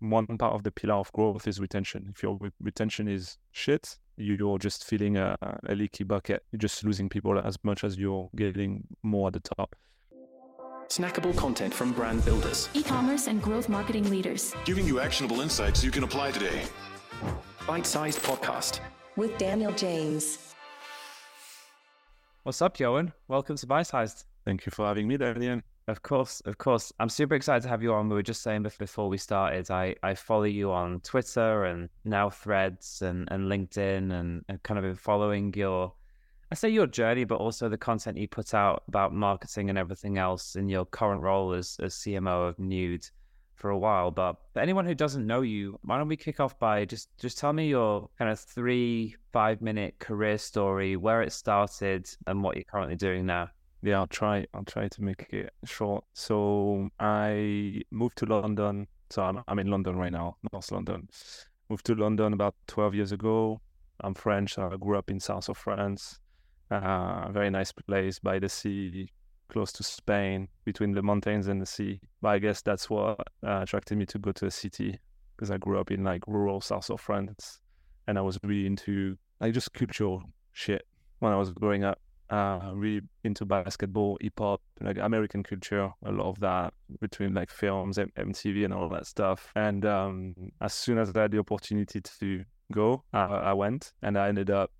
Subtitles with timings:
[0.00, 2.12] one part of the pillar of growth is retention.
[2.14, 6.42] If your retention is shit, you're just filling a, a leaky bucket.
[6.50, 9.76] You're just losing people as much as you're getting more at the top.
[10.88, 15.84] Snackable content from brand builders, e commerce and growth marketing leaders, giving you actionable insights
[15.84, 16.62] you can apply today.
[17.64, 18.80] Bite sized podcast
[19.16, 20.54] with Daniel James.
[22.42, 23.12] What's up, Yoann?
[23.28, 24.24] Welcome to Bite Sized.
[24.44, 25.60] Thank you for having me, Daniel.
[25.90, 26.92] Of course, of course.
[27.00, 28.08] I'm super excited to have you on.
[28.08, 32.30] We were just saying before we started, I, I follow you on Twitter and now
[32.30, 35.92] Threads and, and LinkedIn and, and kind of been following your,
[36.52, 40.16] I say your journey, but also the content you put out about marketing and everything
[40.16, 43.04] else in your current role as, as CMO of Nude
[43.56, 44.12] for a while.
[44.12, 47.36] But for anyone who doesn't know you, why don't we kick off by just just
[47.36, 52.54] tell me your kind of three, five minute career story, where it started and what
[52.54, 53.48] you're currently doing now
[53.82, 54.46] yeah, I'll try.
[54.52, 56.04] I'll try to make it short.
[56.12, 58.86] So I moved to London.
[59.10, 61.08] So I'm I'm in London right now, North London.
[61.68, 63.60] Moved to London about 12 years ago.
[64.00, 64.58] I'm French.
[64.58, 66.18] I grew up in south of France.
[66.70, 69.10] Uh, very nice place by the sea,
[69.48, 72.00] close to Spain, between the mountains and the sea.
[72.20, 74.98] But I guess that's what uh, attracted me to go to a city
[75.36, 77.60] because I grew up in like rural south of France,
[78.06, 80.86] and I was really into like just cultural shit
[81.20, 81.98] when I was growing up
[82.30, 87.50] uh, really into basketball, hip hop, like American culture, a lot of that between like
[87.50, 89.52] films, and MTV, and all that stuff.
[89.56, 94.16] And um, as soon as I had the opportunity to go, I, I went, and
[94.16, 94.70] I ended up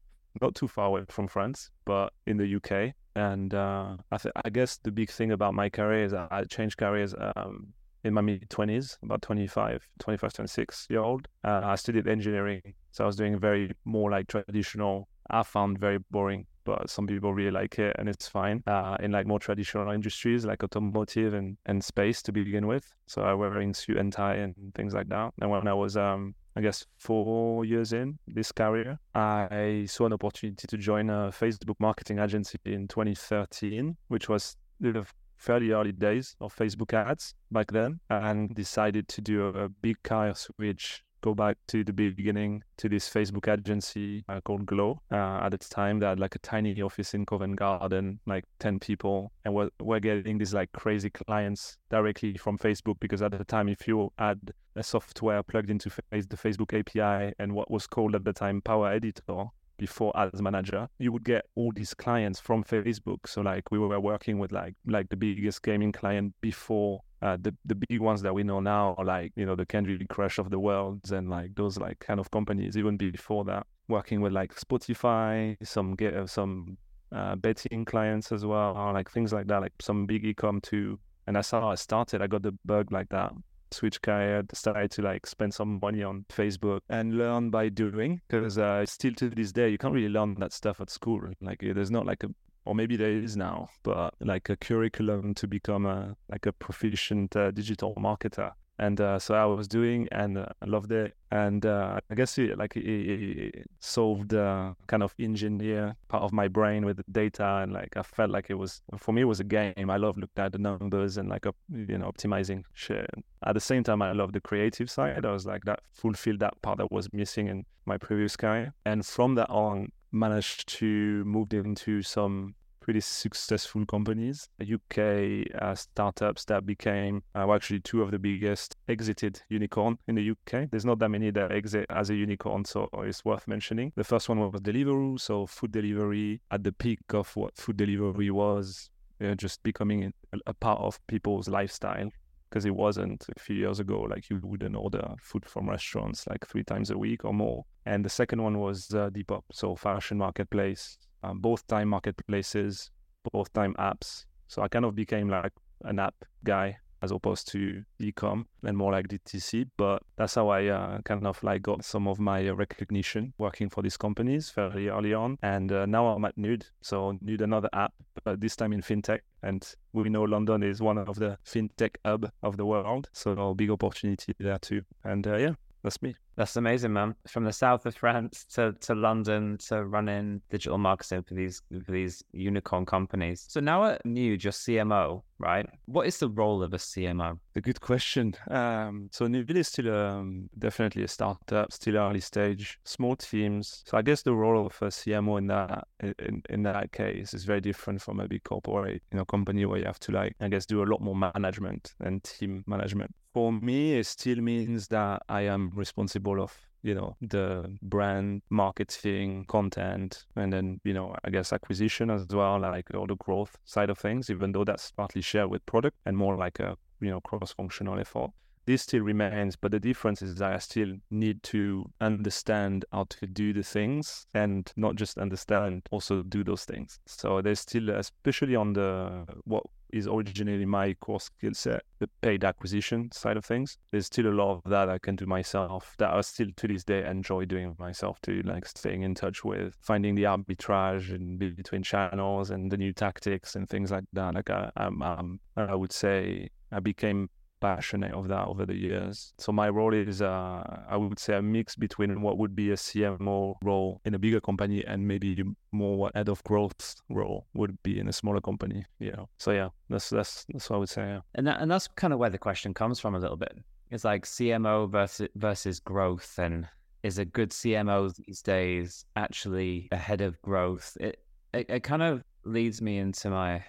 [0.40, 2.94] not too far away from France, but in the UK.
[3.16, 6.78] And uh, I, th- I guess the big thing about my career is I changed
[6.78, 7.72] careers um,
[8.04, 11.26] in my mid 20s, about 25, 25, 26 year old.
[11.44, 12.62] Uh, I studied engineering.
[12.92, 17.34] So I was doing very more like traditional, I found very boring but some people
[17.34, 21.56] really like it and it's fine uh, in like more traditional industries like automotive and,
[21.66, 22.94] and space to begin with.
[23.06, 25.32] So I wearing suit and tie and things like that.
[25.40, 30.12] And when I was, um, I guess, four years in this career, I saw an
[30.12, 35.04] opportunity to join a Facebook marketing agency in 2013, which was the
[35.36, 40.34] fairly early days of Facebook ads back then, and decided to do a big career
[40.36, 45.00] switch go back to the beginning to this Facebook agency uh, called Glow.
[45.10, 48.78] Uh, at its time, they had like a tiny office in Covent Garden, like 10
[48.78, 53.44] people, and we're, we're getting these like crazy clients directly from Facebook because at the
[53.44, 57.86] time, if you had a software plugged into face, the Facebook API and what was
[57.86, 59.46] called at the time Power Editor,
[59.80, 63.98] before Ads Manager you would get all these clients from facebook so like we were
[63.98, 68.34] working with like like the biggest gaming client before uh, the the big ones that
[68.34, 71.76] we know now, like you know the Candy Crush of the world and like those
[71.76, 72.76] like kind of companies.
[72.76, 76.78] Even before that, working with like Spotify, some get uh, some
[77.12, 80.98] uh, betting clients as well, or like things like that, like some big ecom too.
[81.26, 82.22] And that's how I started.
[82.22, 83.32] I got the bug like that.
[83.72, 88.20] Switch career, decided to like spend some money on Facebook and learn by doing.
[88.28, 91.20] Because uh, still to this day, you can't really learn that stuff at school.
[91.40, 92.28] Like there's not like a
[92.64, 97.34] or maybe there is now, but like a curriculum to become a like a proficient
[97.34, 98.52] uh, digital marketer.
[98.80, 101.14] And uh, so I was doing, and uh, I loved it.
[101.30, 106.48] And uh, I guess it like it, it solved kind of engineer part of my
[106.48, 109.44] brain with data, and like I felt like it was for me it was a
[109.44, 109.90] game.
[109.90, 113.08] I love looking at the numbers and like you know optimizing shit.
[113.44, 115.26] At the same time, I love the creative side.
[115.26, 118.72] I was like that fulfilled that part that was missing in my previous career.
[118.86, 122.54] And from that on, managed to move into some
[122.90, 129.40] pretty successful companies, UK uh, startups that became uh, actually two of the biggest exited
[129.48, 130.68] unicorn in the UK.
[130.72, 133.92] There's not that many that exit as a unicorn, so it's worth mentioning.
[133.94, 138.32] The first one was Deliveroo, so food delivery at the peak of what food delivery
[138.32, 138.90] was,
[139.20, 140.12] you know, just becoming
[140.44, 142.10] a part of people's lifestyle
[142.48, 146.44] because it wasn't a few years ago like you wouldn't order food from restaurants like
[146.48, 150.18] three times a week or more and the second one was uh, depop so fashion
[150.18, 152.90] marketplace um, both time marketplaces
[153.32, 155.52] both time apps so i kind of became like
[155.84, 156.14] an app
[156.44, 159.68] guy as opposed to ecom and more like DTC.
[159.76, 163.82] But that's how I uh, kind of like got some of my recognition working for
[163.82, 165.38] these companies fairly early on.
[165.42, 166.66] And uh, now I'm at Nude.
[166.82, 167.92] So Nude, another app,
[168.24, 169.20] but this time in fintech.
[169.42, 173.08] And we know London is one of the fintech hub of the world.
[173.12, 174.82] So big opportunity there too.
[175.04, 176.14] And uh, yeah, that's me.
[176.36, 177.14] That's amazing, man.
[177.28, 181.92] From the south of France to, to London to running digital marketing for these for
[181.92, 183.44] these unicorn companies.
[183.48, 185.66] So now at Nude, your CMO, right?
[185.86, 187.38] What is the role of a CMO?
[187.56, 188.34] A good question.
[188.50, 193.82] Um, so Nuville is still um, definitely a startup, still early stage, small teams.
[193.86, 197.44] So I guess the role of a CMO in that in, in that case is
[197.44, 200.48] very different from a big corporate, you know, company where you have to like I
[200.48, 203.14] guess do a lot more management and team management.
[203.32, 209.44] For me, it still means that I am responsible of you know the brand marketing
[209.48, 213.90] content and then you know i guess acquisition as well like all the growth side
[213.90, 217.20] of things even though that's partly shared with product and more like a you know
[217.20, 218.30] cross functional effort
[218.66, 223.26] this still remains, but the difference is that I still need to understand how to
[223.26, 227.00] do the things and not just understand, also do those things.
[227.06, 232.44] So there's still, especially on the what is originally my core skill set, the paid
[232.44, 233.78] acquisition side of things.
[233.90, 236.84] There's still a lot of that I can do myself that I still to this
[236.84, 241.82] day enjoy doing myself too, like staying in touch with finding the arbitrage in between
[241.82, 244.34] channels and the new tactics and things like that.
[244.34, 247.28] Like I, I'm, I'm I would say I became
[247.60, 249.32] passionate of that over the years.
[249.38, 252.76] So my role is, uh, I would say, a mix between what would be a
[252.76, 255.42] CMO role in a bigger company and maybe
[255.72, 258.84] more what head of growth role would be in a smaller company.
[258.98, 259.28] You know.
[259.38, 261.02] So yeah, that's that's that's what I would say.
[261.02, 261.20] Yeah.
[261.34, 263.56] And that, and that's kind of where the question comes from a little bit.
[263.90, 266.68] It's like CMO versus versus growth, and
[267.02, 270.96] is a good CMO these days actually ahead of growth?
[271.00, 271.18] It
[271.52, 273.64] it, it kind of leads me into my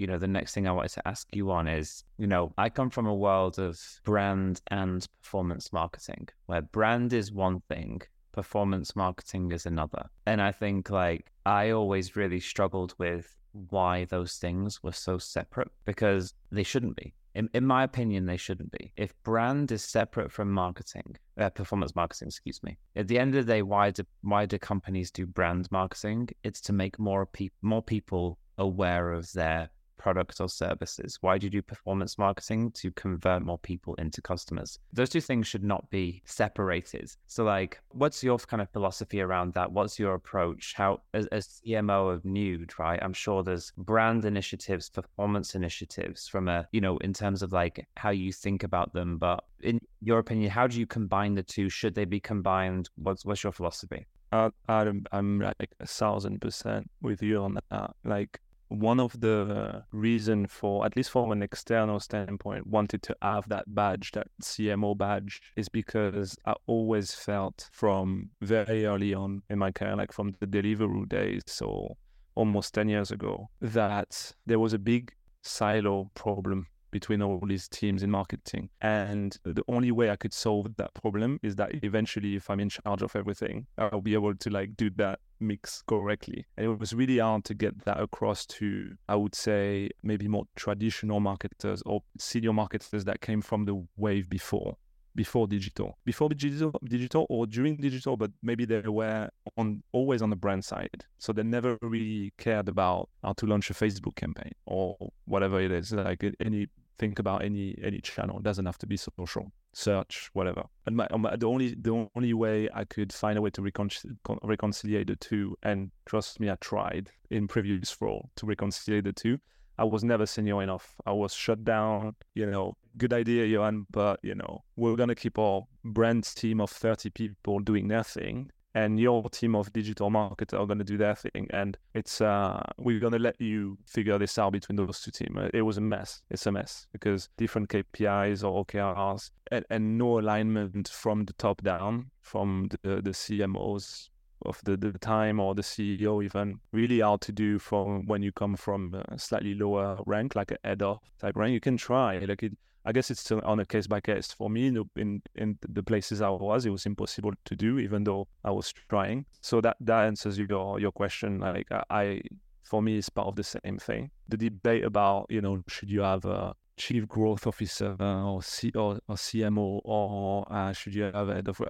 [0.00, 2.70] you know, the next thing I wanted to ask you on is, you know, I
[2.70, 8.00] come from a world of brand and performance marketing, where brand is one thing,
[8.32, 10.08] performance marketing is another.
[10.24, 15.70] And I think like I always really struggled with why those things were so separate
[15.84, 17.12] because they shouldn't be.
[17.34, 18.92] In, in my opinion, they shouldn't be.
[18.96, 22.78] If brand is separate from marketing, uh, performance marketing, excuse me.
[22.96, 26.30] At the end of the day, why do why do companies do brand marketing?
[26.42, 29.70] It's to make more pe- more people aware of their
[30.00, 31.18] products or services?
[31.20, 34.78] Why do you do performance marketing to convert more people into customers?
[34.94, 37.12] Those two things should not be separated.
[37.26, 39.70] So, like, what's your kind of philosophy around that?
[39.70, 40.72] What's your approach?
[40.74, 42.98] How, as, as CMO of Nude, right?
[43.02, 47.86] I'm sure there's brand initiatives, performance initiatives from a, you know, in terms of like
[47.96, 49.18] how you think about them.
[49.18, 51.68] But in your opinion, how do you combine the two?
[51.68, 52.88] Should they be combined?
[52.96, 54.06] What's what's your philosophy?
[54.32, 57.94] Uh, I'm I'm like a thousand percent with you on that.
[58.04, 63.48] Like one of the reason for at least from an external standpoint wanted to have
[63.48, 69.58] that badge that cmo badge is because i always felt from very early on in
[69.58, 71.96] my career like from the deliveroo days so
[72.36, 75.12] almost 10 years ago that there was a big
[75.42, 78.68] silo problem between all these teams in marketing.
[78.80, 82.68] And the only way I could solve that problem is that eventually, if I'm in
[82.68, 86.46] charge of everything, I'll be able to like do that mix correctly.
[86.56, 90.44] And it was really hard to get that across to, I would say, maybe more
[90.56, 94.76] traditional marketers or senior marketers that came from the wave before
[95.14, 100.30] before digital, before digital, digital or during digital, but maybe they were on always on
[100.30, 101.04] the brand side.
[101.18, 105.72] So they never really cared about how to launch a Facebook campaign or whatever it
[105.72, 105.92] is.
[105.92, 106.68] Like any
[107.00, 108.38] think about any any channel.
[108.38, 110.64] It doesn't have to be social, search, whatever.
[110.86, 114.16] And my, my, the only the only way I could find a way to reconcil-
[114.42, 119.38] reconcile the two, and trust me, I tried in previous role to reconcile the two
[119.80, 120.94] I was never senior enough.
[121.06, 122.14] I was shut down.
[122.34, 126.70] You know, good idea, Yoann, but you know, we're gonna keep our brand team of
[126.70, 131.14] 30 people doing their thing, and your team of digital marketers are gonna do their
[131.14, 135.50] thing, and it's uh, we're gonna let you figure this out between those two teams.
[135.52, 136.22] It was a mess.
[136.30, 141.62] It's a mess because different KPIs or OKRs and, and no alignment from the top
[141.62, 144.08] down from the the CMOs
[144.46, 148.32] of the, the time or the CEO even really hard to do from when you
[148.32, 151.52] come from a slightly lower rank, like a head type rank.
[151.52, 152.18] You can try.
[152.18, 154.32] Like it, I guess it's on a case by case.
[154.32, 158.28] For me, in in the places I was, it was impossible to do, even though
[158.44, 159.26] I was trying.
[159.40, 161.40] So that that answers your your question.
[161.40, 162.22] Like I,
[162.62, 164.10] for me, it's part of the same thing.
[164.28, 168.98] The debate about you know should you have a chief growth officer or, C, or,
[169.06, 171.60] or CMO or uh, should you have head of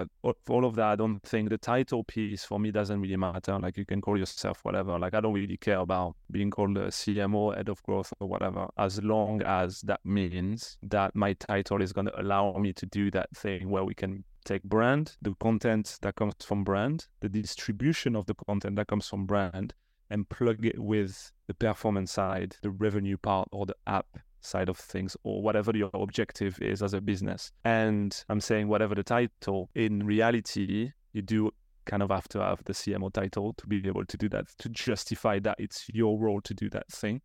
[0.49, 0.87] all of that?
[0.87, 3.59] I don't think the title piece for me doesn't really matter.
[3.59, 4.99] Like you can call yourself whatever.
[4.99, 8.69] Like I don't really care about being called a CMO, head of growth or whatever,
[8.79, 13.11] as long as that means that my title is going to allow me to do
[13.11, 18.15] that thing where we can take brand, the content that comes from brand, the distribution
[18.15, 19.75] of the content that comes from brand,
[20.09, 24.07] and plug it with the performance side, the revenue part, or the app
[24.41, 27.53] side of things or whatever your objective is as a business.
[27.65, 31.51] And I'm saying whatever the title, in reality, you do
[31.87, 34.69] kind of have to have the CMO title to be able to do that, to
[34.69, 37.21] justify that it's your role to do that thing.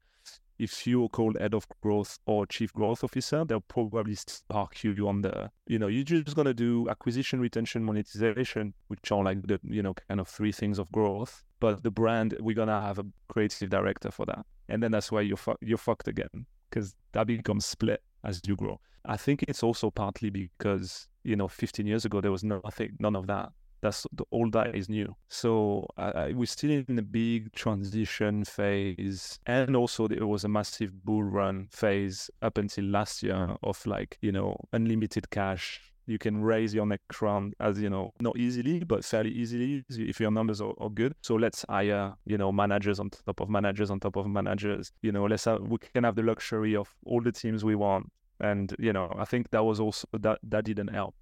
[0.58, 5.22] If you're called head of growth or chief growth officer, they'll probably spark you on
[5.22, 9.60] the, you know, you're just going to do acquisition, retention, monetization, which are like the,
[9.64, 11.44] you know, kind of three things of growth.
[11.60, 14.46] But the brand, we're going to have a creative director for that.
[14.70, 18.56] And then that's why you're, fu- you're fucked again because that becomes split as you
[18.56, 18.80] grow.
[19.06, 23.16] I think it's also partly because you know 15 years ago there was nothing, none
[23.16, 23.50] of that.
[23.82, 25.16] That's all that is new.
[25.28, 31.06] So uh, we're still in a big transition phase, and also there was a massive
[31.06, 36.42] bull run phase up until last year of like you know unlimited cash you can
[36.42, 40.62] raise your next round as you know not easily but fairly easily if your numbers
[40.62, 41.14] are, are, good.
[41.22, 44.92] So let's hire you know managers on top of managers on top of managers.
[45.02, 48.12] You know let's have, we can have the luxury of all the teams we want.
[48.42, 51.16] And you know i think that was also that that didn't help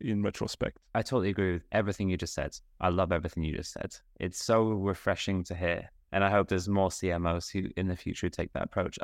[0.00, 0.78] in retrospect.
[0.94, 2.56] I totally agree with everything you just said.
[2.80, 3.96] I love everything you just said.
[4.20, 5.90] It's so refreshing to hear.
[6.12, 8.98] And i hope there's more cmos who in the future take that approach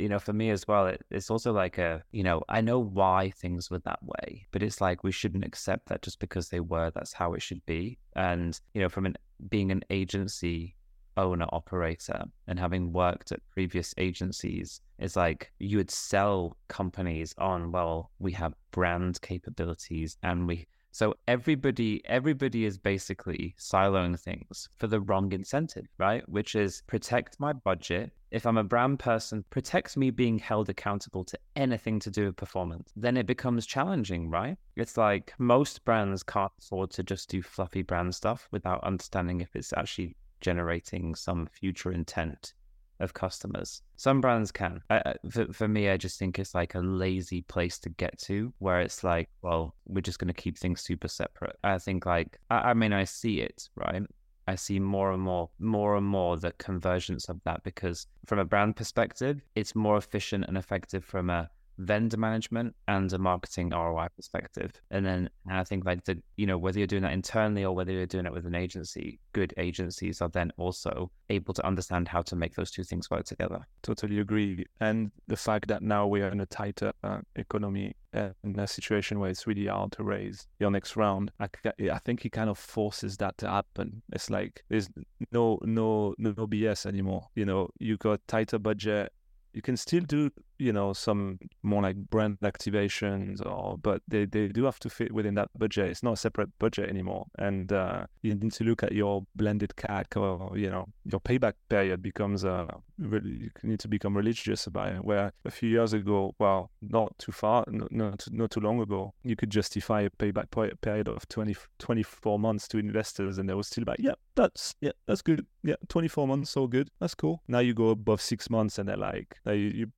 [0.00, 2.78] you know, for me as well, it, it's also like a, you know, I know
[2.78, 6.60] why things were that way, but it's like we shouldn't accept that just because they
[6.60, 7.98] were, that's how it should be.
[8.16, 9.16] And, you know, from an,
[9.48, 10.76] being an agency
[11.16, 17.72] owner operator and having worked at previous agencies, it's like you would sell companies on,
[17.72, 24.86] well, we have brand capabilities and we, so everybody everybody is basically siloing things for
[24.86, 26.28] the wrong incentive, right?
[26.28, 28.12] Which is protect my budget.
[28.30, 32.36] If I'm a brand person, protect me being held accountable to anything to do with
[32.36, 32.92] performance.
[32.96, 34.56] Then it becomes challenging, right?
[34.76, 39.54] It's like most brands can't afford to just do fluffy brand stuff without understanding if
[39.54, 42.54] it's actually generating some future intent
[43.00, 43.82] of customers.
[43.96, 44.80] Some brands can.
[44.90, 48.52] I, for, for me, I just think it's like a lazy place to get to
[48.58, 51.56] where it's like, well, we're just going to keep things super separate.
[51.64, 54.02] I think like, I, I mean, I see it, right?
[54.46, 58.44] I see more and more, more and more the convergence of that because from a
[58.44, 61.48] brand perspective, it's more efficient and effective from a
[61.80, 64.72] vendor management and a marketing ROI perspective.
[64.90, 67.92] And then I think like the you know whether you're doing that internally or whether
[67.92, 72.22] you're doing it with an agency, good agencies are then also able to understand how
[72.22, 73.66] to make those two things work together.
[73.82, 74.64] Totally agree.
[74.80, 78.66] And the fact that now we are in a tighter uh, economy uh, in a
[78.66, 81.48] situation where it's really hard to raise your next round, I,
[81.92, 84.02] I think it kind of forces that to happen.
[84.12, 84.88] It's like there's
[85.32, 87.28] no no no BS anymore.
[87.34, 89.12] You know, you got tighter budget
[89.52, 94.48] you can still do you know some more like brand activations or but they, they
[94.48, 95.90] do have to fit within that budget.
[95.90, 97.26] It's not a separate budget anymore.
[97.38, 101.54] And uh, you need to look at your blended CAC or you know your payback
[101.68, 102.66] period becomes uh
[102.98, 105.04] really, you need to become religious about it.
[105.04, 109.14] Where a few years ago well not too far not, not, not too long ago
[109.24, 110.50] you could justify a payback
[110.80, 114.92] period of 20 24 months to investors and they were still like yeah that's yeah
[115.06, 115.46] that's good.
[115.62, 116.90] Yeah 24 months so good.
[117.00, 117.42] That's cool.
[117.48, 119.52] Now you go above six months and they're like you,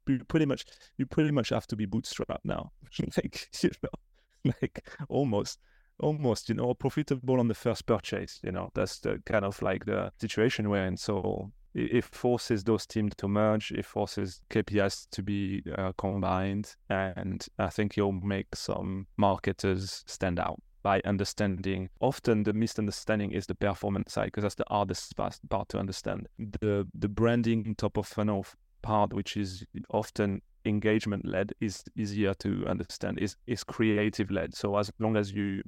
[0.07, 0.65] you pretty much
[0.99, 2.73] you pretty much have to be bootstrapped now.
[3.17, 5.59] like you know, like almost
[6.01, 8.41] almost you know profitable on the first purchase.
[8.43, 10.97] You know that's the kind of like the situation we're in.
[10.97, 13.73] So it forces those teams to merge.
[13.73, 20.39] It forces KPIs to be uh, combined, and I think you'll make some marketers stand
[20.39, 21.89] out by understanding.
[22.01, 26.29] Often the misunderstanding is the performance side because that's the hardest part to understand.
[26.39, 28.47] The the branding top of funnel
[28.83, 33.19] part, which is often engagement led, is easier to understand.
[33.19, 34.55] is is creative led.
[34.55, 35.63] So as long as you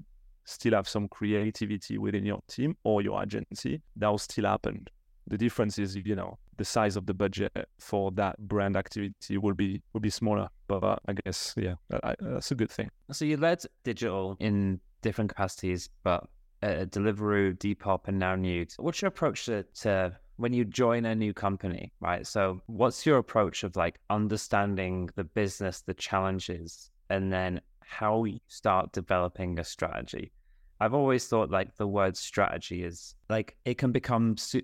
[0.44, 4.86] still have some creativity within your team or your agency, that will still happen.
[5.26, 9.54] The difference is, you know, the size of the budget for that brand activity will
[9.54, 10.48] be will be smaller.
[10.68, 12.90] But uh, I guess, yeah, I, that's a good thing.
[13.10, 16.26] So you led digital in different capacities, but
[16.62, 18.72] uh, Deliveroo, Depop, and now Nude.
[18.78, 22.26] What's your approach to, to when you join a new company, right?
[22.26, 28.40] So, what's your approach of like understanding the business, the challenges, and then how you
[28.48, 30.32] start developing a strategy?
[30.80, 34.62] I've always thought like the word strategy is like it can become su-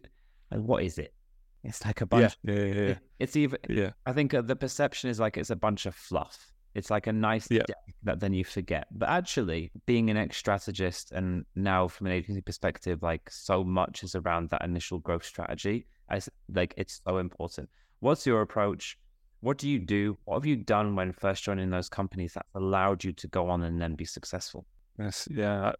[0.50, 1.14] what is it?
[1.62, 2.36] It's like a bunch.
[2.42, 2.94] Yeah, yeah, yeah.
[3.18, 3.58] It's even.
[3.68, 3.90] Yeah.
[4.06, 6.52] I think uh, the perception is like it's a bunch of fluff.
[6.74, 7.62] It's like a nice yeah.
[7.66, 8.86] deck that then you forget.
[8.92, 14.02] But actually, being an ex strategist and now from an agency perspective, like so much
[14.02, 15.86] is around that initial growth strategy.
[16.08, 16.20] I
[16.52, 17.68] like it's so important.
[18.00, 18.98] What's your approach?
[19.40, 20.18] What do you do?
[20.24, 23.62] What have you done when first joining those companies that allowed you to go on
[23.62, 24.66] and then be successful?
[24.98, 25.72] Yes, yeah,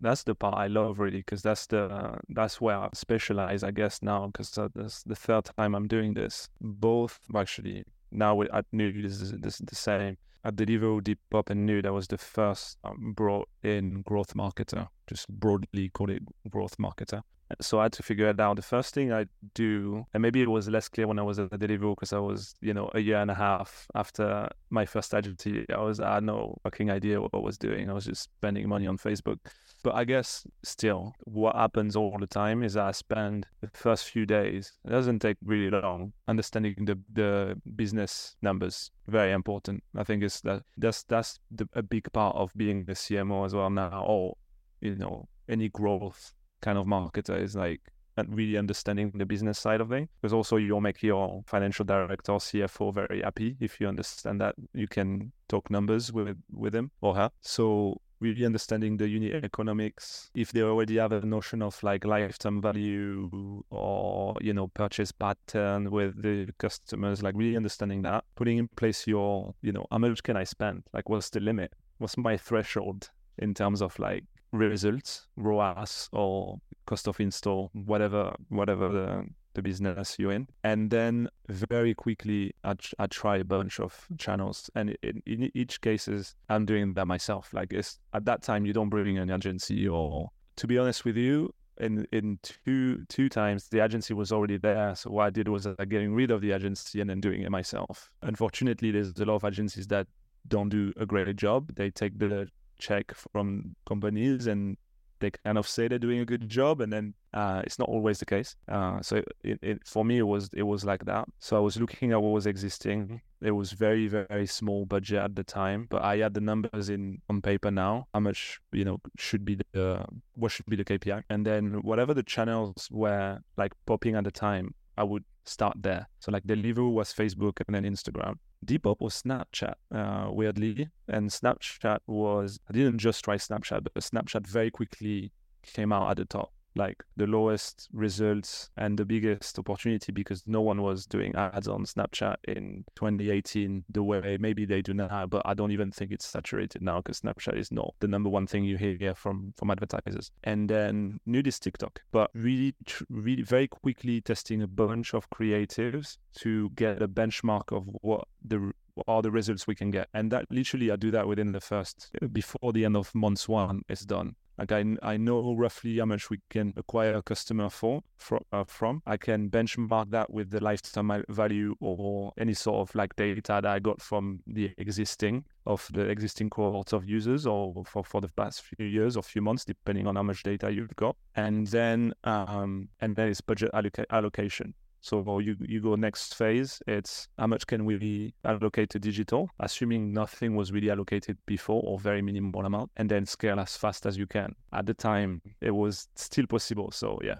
[0.00, 3.70] that's the part I love really because that's the uh, that's where I specialize, I
[3.70, 6.48] guess now because uh, that's the third time I'm doing this.
[6.60, 10.16] Both actually now at is this is the same.
[10.42, 15.28] At Deliveroo, Depop, and Nude, I was the first um, brought in growth marketer, just
[15.28, 17.22] broadly call it growth marketer.
[17.60, 18.56] So I had to figure it out.
[18.56, 21.50] The first thing I do, and maybe it was less clear when I was at
[21.50, 25.66] Deliveroo because I was, you know, a year and a half after my first agency.
[25.72, 27.90] I was, I had no fucking idea what I was doing.
[27.90, 29.38] I was just spending money on Facebook.
[29.82, 34.26] But I guess still, what happens all the time is I spend the first few
[34.26, 34.72] days.
[34.84, 38.90] It doesn't take really long understanding the the business numbers.
[39.08, 39.82] Very important.
[39.96, 43.54] I think it's that that's that's the, a big part of being the CMO as
[43.54, 44.36] well now, or
[44.80, 47.80] you know, any growth kind of marketer is like
[48.28, 50.08] really understanding the business side of it.
[50.20, 53.56] Because also you'll make your financial director cfo very happy.
[53.60, 57.30] If you understand that you can talk numbers with with him or her.
[57.40, 62.60] So really understanding the unit economics if they already have a notion of like lifetime
[62.60, 68.68] value or you know purchase pattern with the customers like really understanding that putting in
[68.76, 70.82] place your you know how much can i spend?
[70.92, 71.72] Like what's the limit?
[71.98, 78.88] What's my threshold in terms of like results ROAS or cost of install whatever whatever
[78.88, 80.46] the the business you're in.
[80.62, 84.70] And then very quickly, I, I try a bunch of channels.
[84.74, 87.52] And in, in each cases, I'm doing that myself.
[87.52, 91.16] Like it's, at that time, you don't bring an agency or to be honest with
[91.16, 94.94] you, in in two two times the agency was already there.
[94.94, 97.50] So what I did was uh, getting rid of the agency and then doing it
[97.50, 98.10] myself.
[98.22, 100.06] Unfortunately, there's a lot of agencies that
[100.48, 101.74] don't do a great job.
[101.74, 102.48] They take the
[102.80, 104.76] check from companies and
[105.20, 108.18] they kind of say they're doing a good job, and then uh, it's not always
[108.18, 108.56] the case.
[108.68, 111.28] Uh, so it, it, for me, it was it was like that.
[111.38, 113.20] So I was looking at what was existing.
[113.42, 117.20] It was very very small budget at the time, but I had the numbers in
[117.28, 118.08] on paper now.
[118.12, 122.14] How much you know should be the what should be the KPI, and then whatever
[122.14, 126.08] the channels were like popping at the time, I would start there.
[126.20, 128.36] So like Deliveroo was Facebook and then Instagram.
[128.64, 130.88] Depop was Snapchat, uh, weirdly.
[131.08, 136.16] And Snapchat was, I didn't just try Snapchat, but Snapchat very quickly came out at
[136.18, 141.34] the top like the lowest results and the biggest opportunity because no one was doing
[141.34, 145.26] ads on Snapchat in 2018 the way maybe they do now.
[145.26, 148.46] But I don't even think it's saturated now because Snapchat is not the number one
[148.46, 150.30] thing you hear from from advertisers.
[150.44, 152.74] And then nude is TikTok, but really,
[153.08, 158.72] really very quickly testing a bunch of creatives to get a benchmark of what the
[159.06, 160.08] are the results we can get.
[160.14, 163.82] And that literally, I do that within the first, before the end of months one
[163.88, 164.34] is done.
[164.60, 168.64] Like I, I know roughly how much we can acquire a customer for, for uh,
[168.64, 169.02] from.
[169.06, 173.64] I can benchmark that with the lifetime value or any sort of like data that
[173.64, 178.28] I got from the existing of the existing cohorts of users or for, for the
[178.28, 181.16] past few years or few months, depending on how much data you've got.
[181.36, 184.74] And then um, and then it's budget alloca- allocation.
[185.00, 186.82] So you you go next phase.
[186.86, 191.98] It's how much can we allocate to digital, assuming nothing was really allocated before or
[191.98, 194.54] very minimal amount, and then scale as fast as you can.
[194.72, 196.90] At the time, it was still possible.
[196.90, 197.36] So yeah.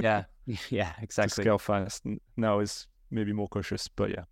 [0.00, 0.24] yeah,
[0.70, 1.42] yeah, exactly.
[1.42, 2.04] To scale fast.
[2.36, 4.24] Now is maybe more cautious, but yeah.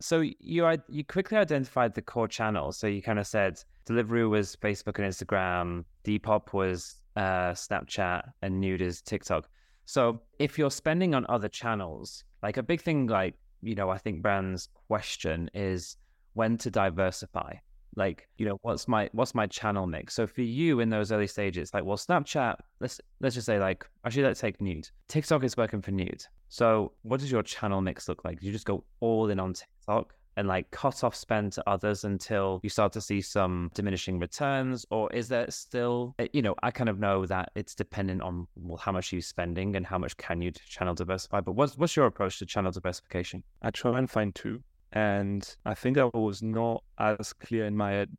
[0.00, 2.76] So you you quickly identified the core channels.
[2.78, 8.60] So you kind of said Deliveroo was Facebook and Instagram, Depop was uh, Snapchat, and
[8.60, 9.48] Nude is TikTok.
[9.86, 13.98] So if you're spending on other channels, like a big thing, like, you know, I
[13.98, 15.96] think brands question is
[16.34, 17.54] when to diversify.
[17.94, 20.12] Like, you know, what's my what's my channel mix?
[20.12, 23.88] So for you in those early stages, like, well, Snapchat, let's let's just say like
[24.04, 24.90] actually let's take nude.
[25.08, 26.26] TikTok is working for nude.
[26.48, 28.40] So what does your channel mix look like?
[28.40, 30.12] Do you just go all in on TikTok?
[30.36, 34.86] And like cut off spend to others until you start to see some diminishing returns?
[34.90, 38.46] Or is there still eh, you know i kind of know that it's dependent on
[38.56, 41.96] well how much you're spending and how much can you channel diversify but what's what's
[41.96, 43.42] your approach to channel diversification?
[43.62, 47.90] I try and find two and i think i was not as clear in my
[47.90, 48.10] head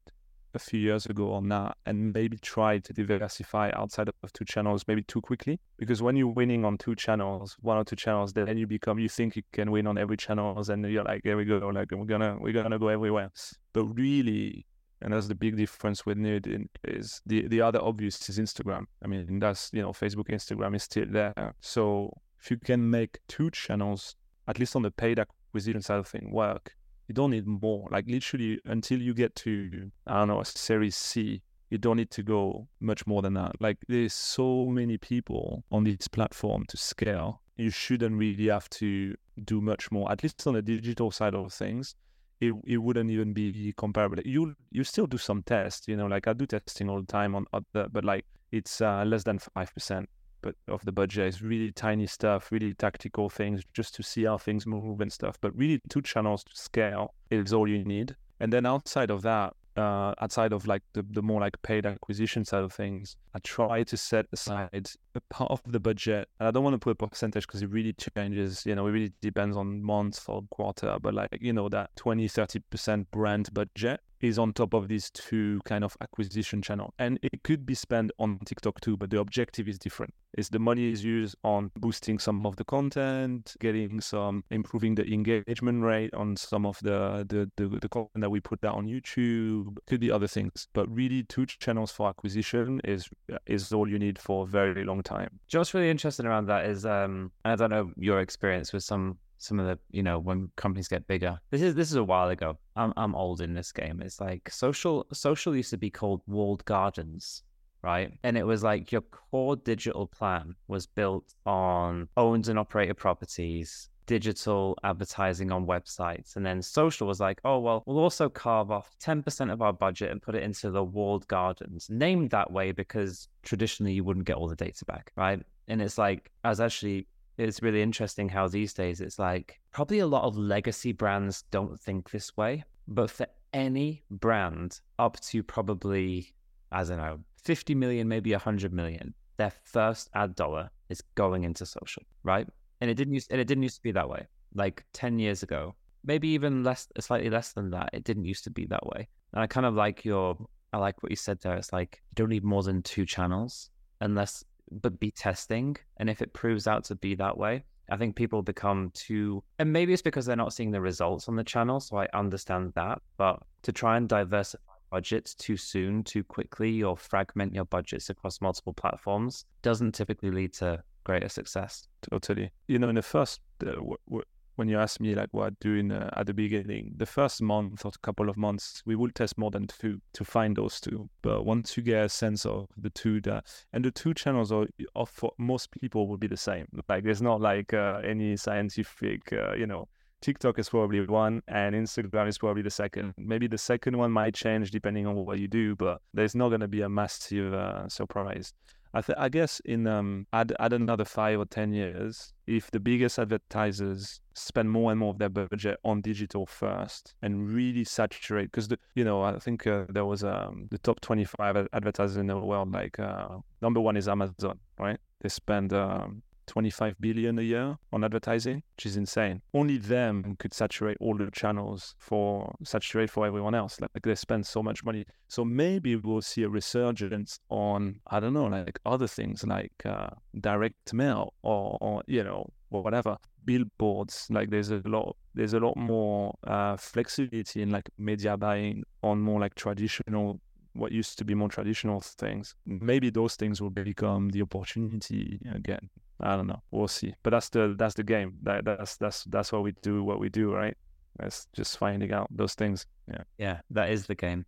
[0.57, 4.83] a few years ago or not, and maybe try to diversify outside of two channels
[4.87, 5.59] maybe too quickly.
[5.77, 9.09] Because when you're winning on two channels, one or two channels, then you become you
[9.09, 12.05] think you can win on every channels, and you're like, here we go, like we're
[12.05, 13.31] gonna we're gonna go everywhere.
[13.73, 14.65] But really,
[15.01, 18.85] and that's the big difference with Nude is the the other obvious is Instagram.
[19.03, 21.53] I mean, that's you know Facebook, Instagram is still there.
[21.61, 24.15] So if you can make two channels,
[24.47, 26.75] at least on the paid acquisition side of thing, work,
[27.07, 27.87] you don't need more.
[27.91, 32.11] Like literally until you get to I don't know a Series C, you don't need
[32.11, 33.59] to go much more than that.
[33.59, 37.41] Like there's so many people on this platform to scale.
[37.57, 39.15] You shouldn't really have to
[39.45, 40.11] do much more.
[40.11, 41.95] At least on the digital side of things,
[42.39, 44.21] it, it wouldn't even be comparable.
[44.23, 47.35] You you still do some tests, you know, like I do testing all the time
[47.35, 50.09] on other, but like it's uh, less than five percent
[50.41, 54.37] but of the budget is really tiny stuff, really tactical things, just to see how
[54.37, 55.37] things move and stuff.
[55.41, 58.15] But really, two channels to scale is all you need.
[58.39, 62.43] And then outside of that, uh, outside of like the, the more like paid acquisition
[62.43, 66.27] side of things, I try to set aside a part of the budget.
[66.39, 68.91] And I don't want to put a percentage because it really changes, you know, it
[68.91, 74.01] really depends on month or quarter, but like, you know, that 20, 30% brand budget
[74.21, 76.93] is on top of these two kind of acquisition channel.
[76.99, 80.13] And it could be spent on tiktok too but the objective is different.
[80.37, 85.05] Is the money is used on boosting some of the content getting some improving the
[85.11, 88.87] engagement rate on some of the the, the, the content that we put out on
[88.87, 90.67] youtube could be other things.
[90.73, 93.09] But really two channels for acquisition is
[93.45, 95.39] is all you need for a very long time.
[95.51, 99.59] What's really interesting around that is um i don't know your experience with some some
[99.59, 101.39] of the you know when companies get bigger.
[101.51, 102.57] This is this is a while ago.
[102.75, 104.01] I'm i'm old in this game.
[104.01, 107.43] It's like social social used to be called walled gardens
[107.83, 108.11] right?
[108.23, 113.89] And it was like your core digital plan was built on owned and operated properties
[114.07, 118.95] digital advertising on websites and then social was like oh well we'll also carve off
[119.03, 121.87] 10% of our budget and put it into the walled gardens.
[121.89, 125.41] Named that way because traditionally you wouldn't get all the data back right?
[125.67, 129.99] And it's like i was actually it's really interesting how these days it's like probably
[129.99, 135.43] a lot of legacy brands don't think this way, but for any brand up to
[135.43, 136.33] probably,
[136.71, 141.65] I don't know, 50 million, maybe 100 million, their first ad dollar is going into
[141.65, 142.47] social, right?
[142.81, 144.27] And it didn't use, and it didn't used to be that way.
[144.53, 147.89] Like 10 years ago, maybe even less, slightly less than that.
[147.93, 149.07] It didn't used to be that way.
[149.33, 150.37] And I kind of like your,
[150.73, 151.55] I like what you said there.
[151.55, 153.69] It's like you don't need more than two channels
[154.01, 155.77] unless but be testing.
[155.97, 159.71] And if it proves out to be that way, I think people become too, and
[159.71, 161.79] maybe it's because they're not seeing the results on the channel.
[161.79, 163.01] So I understand that.
[163.17, 168.41] But to try and diversify budgets too soon, too quickly, or fragment your budgets across
[168.41, 171.87] multiple platforms doesn't typically lead to greater success.
[172.09, 172.51] Totally.
[172.67, 174.25] You You know, in the first, uh, w- w-
[174.57, 177.91] when you ask me like what doing uh, at the beginning, the first month or
[178.01, 181.09] couple of months, we will test more than two to find those two.
[181.21, 184.67] But once you get a sense of the two, that and the two channels are,
[184.95, 186.67] are for most people will be the same.
[186.89, 189.87] Like there's not like uh, any scientific, uh, you know.
[190.19, 193.13] TikTok is probably one, and Instagram is probably the second.
[193.19, 196.61] Maybe the second one might change depending on what you do, but there's not going
[196.61, 198.51] to be a massive uh, surprise.
[198.93, 202.79] I, th- I guess in um, add, add another five or ten years, if the
[202.79, 208.51] biggest advertisers spend more and more of their budget on digital first and really saturate,
[208.51, 212.27] because you know I think uh, there was um, the top twenty five advertisers in
[212.27, 212.71] the world.
[212.71, 214.99] Like uh, number one is Amazon, right?
[215.21, 219.41] They spend um, 25 billion a year on advertising, which is insane.
[219.53, 223.79] Only them could saturate all the channels for saturate for everyone else.
[223.79, 225.05] Like, like they spend so much money.
[225.27, 230.09] So maybe we'll see a resurgence on I don't know, like other things like uh,
[230.39, 234.27] direct mail or, or you know or whatever billboards.
[234.29, 239.21] Like there's a lot there's a lot more uh, flexibility in like media buying on
[239.21, 240.39] more like traditional
[240.73, 242.55] what used to be more traditional things.
[242.65, 245.89] Maybe those things will become the opportunity again.
[246.19, 246.61] I don't know.
[246.71, 247.13] We'll see.
[247.23, 248.37] But that's the that's the game.
[248.43, 250.03] That that's that's that's what we do.
[250.03, 250.75] What we do, right?
[251.19, 252.85] That's just finding out those things.
[253.07, 253.23] Yeah.
[253.37, 254.45] Yeah, that is the game.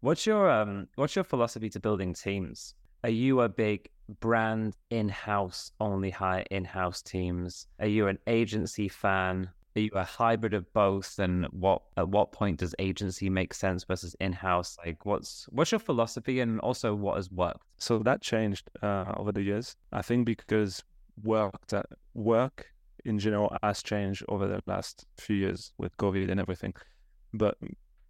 [0.00, 2.74] What's your um What's your philosophy to building teams?
[3.04, 3.88] Are you a big
[4.20, 7.66] brand in-house only hire in-house teams?
[7.80, 9.50] Are you an agency fan?
[9.74, 11.18] Are you a hybrid of both?
[11.18, 14.76] And what at what point does agency make sense versus in-house?
[14.84, 17.62] Like, what's what's your philosophy, and also what has worked?
[17.78, 19.76] So that changed uh, over the years.
[19.92, 20.84] I think because
[21.22, 22.66] work that work
[23.04, 26.74] in general has changed over the last few years with COVID and everything.
[27.34, 27.56] But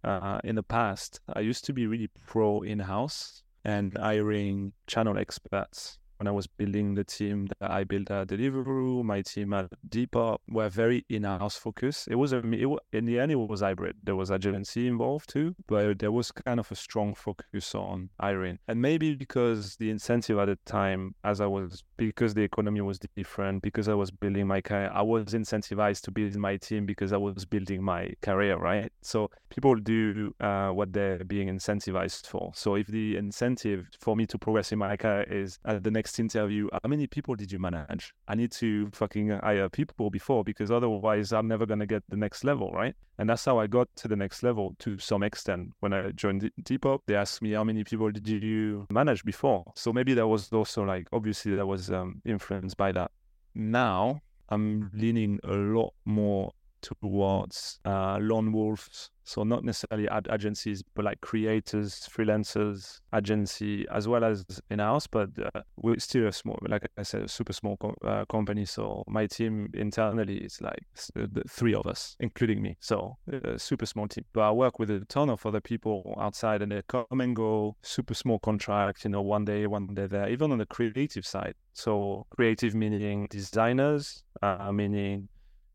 [0.03, 5.97] uh, in the past, I used to be really pro in-house and hiring channel experts
[6.23, 10.37] when I was building the team that I built at Deliveroo, my team at Depop
[10.47, 12.07] were very in-house focused.
[12.07, 13.97] It was a it, in the end it was hybrid.
[14.01, 18.59] There was agency involved too, but there was kind of a strong focus on hiring.
[18.69, 22.99] And maybe because the incentive at the time, as I was because the economy was
[23.17, 27.11] different, because I was building my career, I was incentivized to build my team because
[27.11, 28.93] I was building my career, right?
[29.01, 32.51] So people do uh, what they're being incentivized for.
[32.55, 36.12] So if the incentive for me to progress in my career is at the next
[36.13, 38.13] next interview, how many people did you manage?
[38.27, 42.17] I need to fucking hire people before because otherwise I'm never going to get the
[42.17, 42.95] next level, right?
[43.17, 45.71] And that's how I got to the next level to some extent.
[45.79, 49.63] When I joined Depop, they asked me, how many people did you manage before?
[49.75, 53.09] So maybe that was also like, obviously, that was um, influenced by that.
[53.55, 56.51] Now I'm leaning a lot more
[56.83, 59.09] towards uh, lone wolves.
[59.25, 65.07] So not necessarily ad agencies, but like creators, freelancers, agency, as well as in-house.
[65.07, 68.65] But uh, we're still a small, like I said, a super small uh, company.
[68.65, 70.83] So my team internally is like
[71.15, 72.75] the three of us, including me.
[72.81, 74.25] So a super small team.
[74.33, 77.77] But I work with a ton of other people outside, and they come and go.
[77.81, 80.27] Super small contracts, you know, one day, one day there.
[80.27, 81.55] Even on the creative side.
[81.71, 85.29] So creative meaning designers, uh, meaning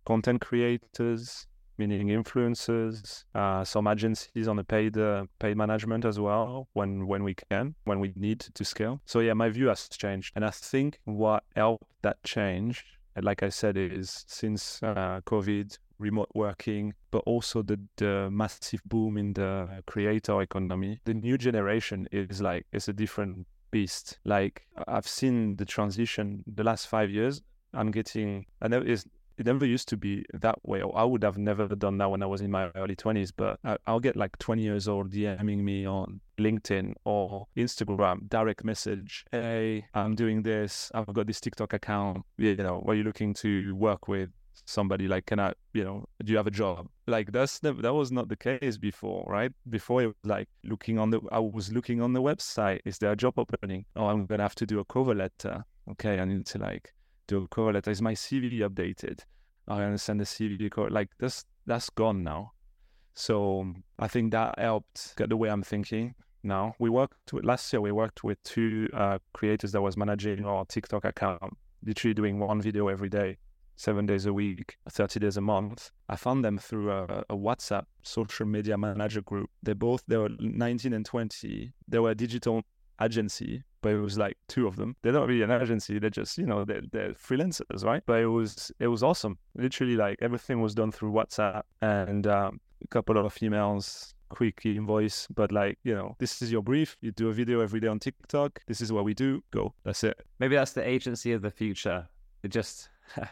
[0.08, 6.66] content creators, meaning influencers, uh, some agencies on the paid uh, paid management as well
[6.72, 9.00] when when we can, when we need to scale.
[9.04, 12.84] So yeah, my view has changed, and I think what helped that change,
[13.20, 19.18] like I said, is since uh, COVID, remote working, but also the, the massive boom
[19.18, 21.00] in the creator economy.
[21.04, 24.18] The new generation is like it's a different beast.
[24.24, 27.42] Like I've seen the transition the last five years.
[27.74, 29.04] I'm getting, I know it's
[29.38, 30.82] it never used to be that way.
[30.94, 34.00] I would have never done that when I was in my early 20s, but I'll
[34.00, 39.24] get like 20 years old DMing me on LinkedIn or Instagram, direct message.
[39.30, 40.90] Hey, I'm doing this.
[40.92, 42.24] I've got this TikTok account.
[42.36, 44.30] You know, are you looking to work with
[44.66, 47.94] somebody like can i you know do you have a job like that's the, that
[47.94, 51.72] was not the case before right before it was like looking on the i was
[51.72, 54.80] looking on the website is there a job opening oh i'm gonna have to do
[54.80, 56.92] a cover letter okay i need to like
[57.32, 57.90] a cover letter.
[57.90, 59.20] Is my CV updated?
[59.68, 60.90] Gonna send the CV cover.
[60.90, 62.52] Like this, that's gone now.
[63.14, 66.74] So I think that helped get the way I'm thinking now.
[66.78, 67.80] We worked with last year.
[67.80, 72.62] We worked with two uh, creators that was managing our TikTok account, literally doing one
[72.62, 73.36] video every day,
[73.76, 75.90] seven days a week, 30 days a month.
[76.08, 79.50] I found them through a, a, WhatsApp social media manager group.
[79.62, 81.72] They both they were 19 and 20.
[81.88, 82.62] They were a digital
[83.00, 84.96] agency but it was like two of them.
[85.02, 88.02] They're not really an agency; they're just you know they're, they're freelancers, right?
[88.06, 89.38] But it was it was awesome.
[89.56, 95.26] Literally, like everything was done through WhatsApp and um, a couple of emails, quick invoice.
[95.34, 96.96] But like you know, this is your brief.
[97.00, 98.60] You do a video every day on TikTok.
[98.66, 99.42] This is what we do.
[99.50, 99.74] Go.
[99.84, 100.20] That's it.
[100.38, 102.08] Maybe that's the agency of the future.
[102.42, 102.88] It just.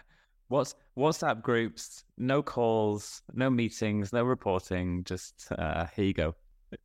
[0.49, 2.05] What's WhatsApp groups?
[2.19, 5.03] No calls, no meetings, no reporting.
[5.03, 6.37] Just uh, here you go.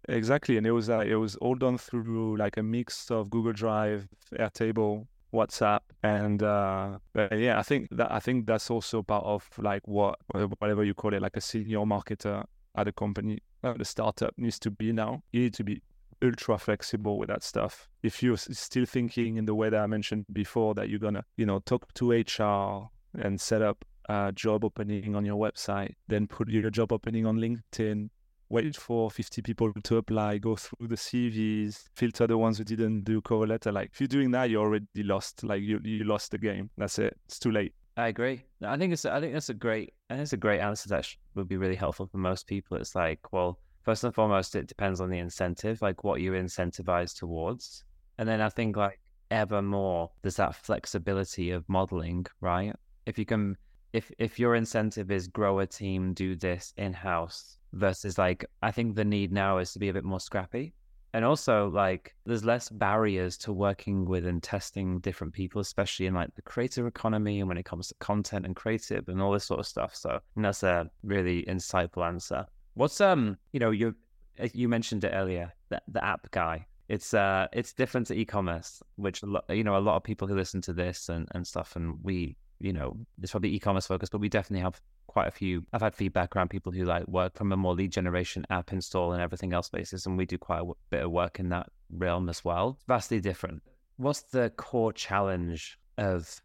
[0.10, 3.54] Exactly, and it was uh, it was all done through like a mix of Google
[3.54, 6.98] Drive, Airtable, WhatsApp, and uh,
[7.32, 11.14] yeah, I think that I think that's also part of like what whatever you call
[11.14, 12.44] it, like a senior marketer
[12.76, 15.24] at a company, uh, the startup needs to be now.
[15.32, 15.82] You need to be
[16.24, 17.90] ultra flexible with that stuff.
[18.04, 21.46] If you're still thinking in the way that I mentioned before, that you're gonna you
[21.46, 26.50] know talk to HR and set up a job opening on your website, then put
[26.50, 28.10] your job opening on LinkedIn,
[28.52, 33.04] wait for 50 people to apply, go through the CVs, filter the ones who didn't
[33.04, 33.72] do letter.
[33.72, 35.44] Like if you're doing that, you're already lost.
[35.44, 36.70] Like you you lost the game.
[36.78, 37.18] That's it.
[37.26, 37.74] It's too late.
[37.98, 38.44] I agree.
[38.64, 41.08] I think it's I think that's a great I think it's a great answer that
[41.36, 42.78] would be really helpful for most people.
[42.78, 47.18] It's like, well, first and foremost, it depends on the incentive, like what you're incentivized
[47.18, 47.84] towards.
[48.18, 52.76] And then I think like ever more there's that flexibility of modeling, right?
[53.06, 53.56] If you can
[53.94, 58.72] if if your incentive is grow a team, do this in house, versus like I
[58.72, 60.74] think the need now is to be a bit more scrappy.
[61.14, 66.14] And also like there's less barriers to working with and testing different people, especially in
[66.14, 69.46] like the creative economy and when it comes to content and creative and all this
[69.46, 69.94] sort of stuff.
[69.96, 72.46] So that's a really insightful answer.
[72.76, 73.94] What's um you know you
[74.40, 78.82] uh, you mentioned it earlier the, the app guy it's uh it's different to e-commerce
[78.96, 81.98] which you know a lot of people who listen to this and, and stuff and
[82.04, 84.80] we you know it's probably e-commerce focused but we definitely have
[85.12, 85.66] quite a few.
[85.74, 89.12] I've had feedback around people who like work from a more lead generation app install
[89.12, 92.30] and everything else basis, and we do quite a bit of work in that realm
[92.30, 92.78] as well.
[92.88, 93.62] vastly different.
[93.98, 96.42] What's the core challenge of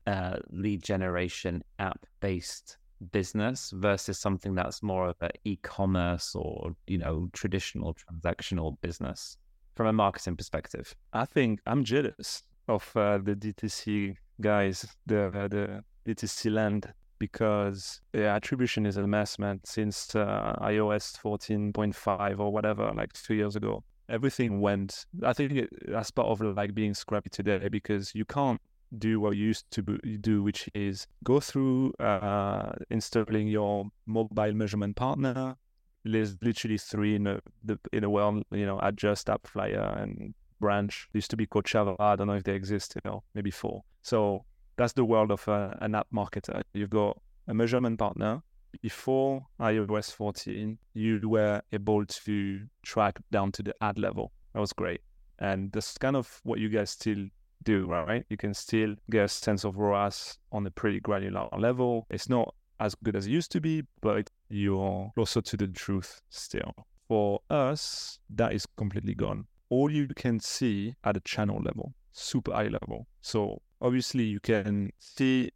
[0.51, 2.79] lead generation app based
[3.13, 9.37] business versus something that's more of an e-commerce or you know traditional transactional business
[9.77, 10.93] from a marketing perspective?
[11.13, 18.01] I think I'm jealous of uh, the DTC guys, the uh, the DTC land because
[18.13, 19.61] yeah, attribution is a mess, man.
[19.65, 25.07] Since uh, iOS 14.5 or whatever, like two years ago, everything went.
[25.23, 28.61] I think it, that's part of like being scrappy today because you can't
[28.99, 34.97] do what you used to do, which is go through uh, installing your mobile measurement
[34.97, 35.57] partner.
[36.05, 41.09] There's literally three in a the, in a world, you know, Adjust, AppsFlyer, and Branch.
[41.13, 41.97] It used to be Kochava.
[41.99, 43.83] I don't know if they exist, you know, maybe four.
[44.03, 44.45] So
[44.77, 46.63] that's the world of uh, an app marketer.
[46.73, 48.43] You've got a measurement partner.
[48.83, 54.33] Before iOS 14, you were able to track down to the ad level.
[54.53, 55.01] That was great.
[55.39, 57.27] And that's kind of what you guys still
[57.63, 58.25] do, right?
[58.29, 62.07] You can still get a sense of ROAS on a pretty granular level.
[62.11, 66.21] It's not as good as it used to be, but you're closer to the truth
[66.29, 66.75] still.
[67.09, 69.47] For us, that is completely gone.
[69.69, 73.07] All you can see at a channel level, super high level.
[73.21, 75.51] So obviously you can see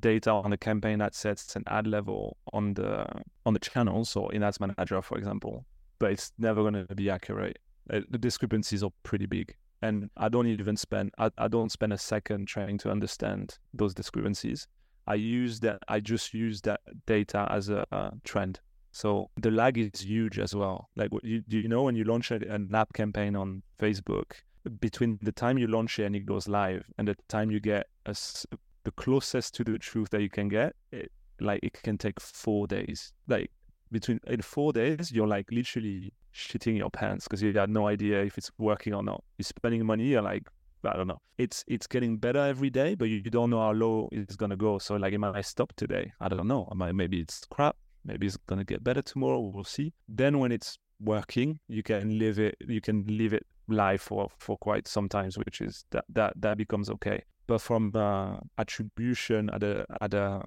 [0.00, 3.06] data on the campaign ad sets and ad level on the
[3.44, 5.66] on the channels or in ads manager for example
[5.98, 7.58] but it's never going to be accurate.
[7.90, 11.92] Uh, the discrepancies are pretty big and i don't even spend I, I don't spend
[11.92, 14.66] a second trying to understand those discrepancies.
[15.06, 18.60] I use that i just use that data as a, a trend.
[18.90, 20.88] So the lag is huge as well.
[20.96, 24.32] Like you, do you know when you launch an app campaign on facebook
[24.80, 27.86] between the time you launch it and it goes live and the time you get
[28.06, 28.14] a,
[28.84, 32.66] the closest to the truth that you can get, it, like it can take four
[32.66, 33.12] days.
[33.28, 33.50] Like
[33.92, 38.22] between in four days, you're like literally shitting your pants because you have no idea
[38.22, 39.22] if it's working or not.
[39.38, 40.48] You're spending money, you're like,
[40.84, 41.20] I don't know.
[41.38, 44.56] It's it's getting better every day, but you, you don't know how low it's gonna
[44.56, 44.78] go.
[44.78, 46.12] So like, it I stop today.
[46.20, 46.68] I don't know.
[46.70, 47.76] Am I maybe it's crap.
[48.04, 49.40] Maybe it's gonna get better tomorrow.
[49.40, 49.92] We'll see.
[50.08, 52.56] Then when it's working, you can live it.
[52.60, 56.56] You can leave it live for for quite some times, which is that that that
[56.56, 60.42] becomes okay but from uh, attribution at a at a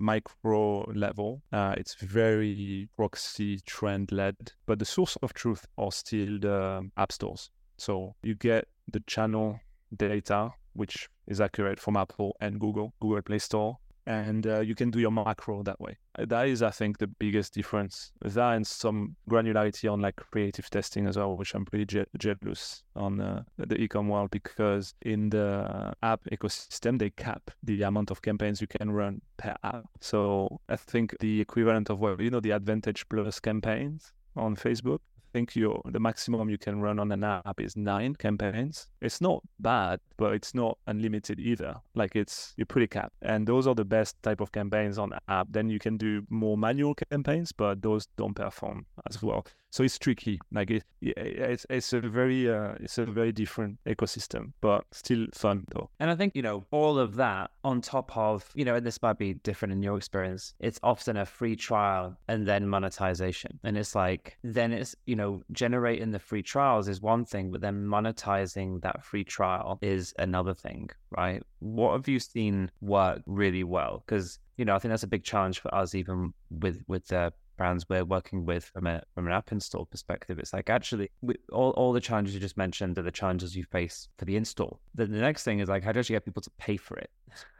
[0.00, 4.52] micro level, uh, it's very proxy trend led.
[4.66, 7.50] But the source of truth are still the app stores.
[7.76, 9.60] So you get the channel
[9.96, 14.90] data, which is accurate from Apple and Google, Google Play Store, and uh, you can
[14.90, 15.96] do your macro that way.
[16.18, 18.12] Uh, that is, I think, the biggest difference.
[18.20, 22.82] That and some granularity on like creative testing as well, which I'm pretty je- jealous
[22.94, 28.22] on uh, the ecom world because in the app ecosystem they cap the amount of
[28.22, 29.84] campaigns you can run per app.
[30.00, 35.00] So I think the equivalent of what you know the Advantage Plus campaigns on Facebook
[35.34, 38.86] think the maximum you can run on an app is nine campaigns.
[39.02, 41.74] It's not bad, but it's not unlimited either.
[41.96, 45.48] Like it's you're pretty capped, and those are the best type of campaigns on app.
[45.50, 49.44] Then you can do more manual campaigns, but those don't perform as well.
[49.74, 50.38] So it's tricky.
[50.52, 55.64] Like it, it's it's a very uh, it's a very different ecosystem, but still fun
[55.74, 55.90] though.
[55.98, 59.02] And I think you know all of that on top of you know, and this
[59.02, 60.54] might be different in your experience.
[60.60, 65.42] It's often a free trial and then monetization, and it's like then it's you know
[65.50, 70.54] generating the free trials is one thing, but then monetizing that free trial is another
[70.54, 71.42] thing, right?
[71.58, 74.04] What have you seen work really well?
[74.06, 77.32] Because you know, I think that's a big challenge for us, even with with the
[77.56, 80.38] brands we're working with from a from an app install perspective.
[80.38, 83.64] It's like actually we, all, all the challenges you just mentioned are the challenges you
[83.64, 84.80] face for the install.
[84.94, 87.10] Then the next thing is like how do you get people to pay for it?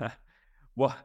[0.75, 0.97] what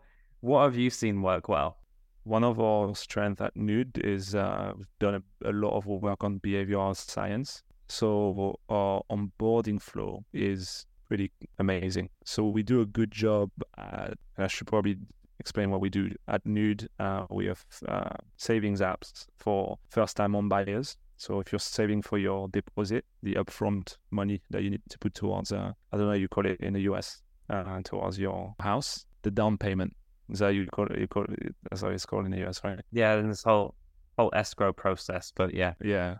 [0.41, 1.77] what have you seen work well?
[2.23, 6.23] One of our strengths at Nude is uh, we've done a, a lot of work
[6.23, 7.63] on behavioral science.
[7.87, 12.09] So our onboarding flow is pretty amazing.
[12.23, 14.97] So we do a good job at, I should probably
[15.39, 16.87] explain what we do at Nude.
[16.99, 20.97] Uh, we have uh, savings apps for first-time home buyers.
[21.17, 25.13] So if you're saving for your deposit, the upfront money that you need to put
[25.13, 29.05] towards, uh, I don't know, you call it in the US, uh, towards your house,
[29.23, 29.95] the down payment.
[30.29, 30.99] Is that you call it?
[30.99, 32.79] You call it that's how it's called in the US, right?
[32.91, 33.73] Yeah, and this whole
[34.17, 36.17] whole escrow process, but yeah, yeah.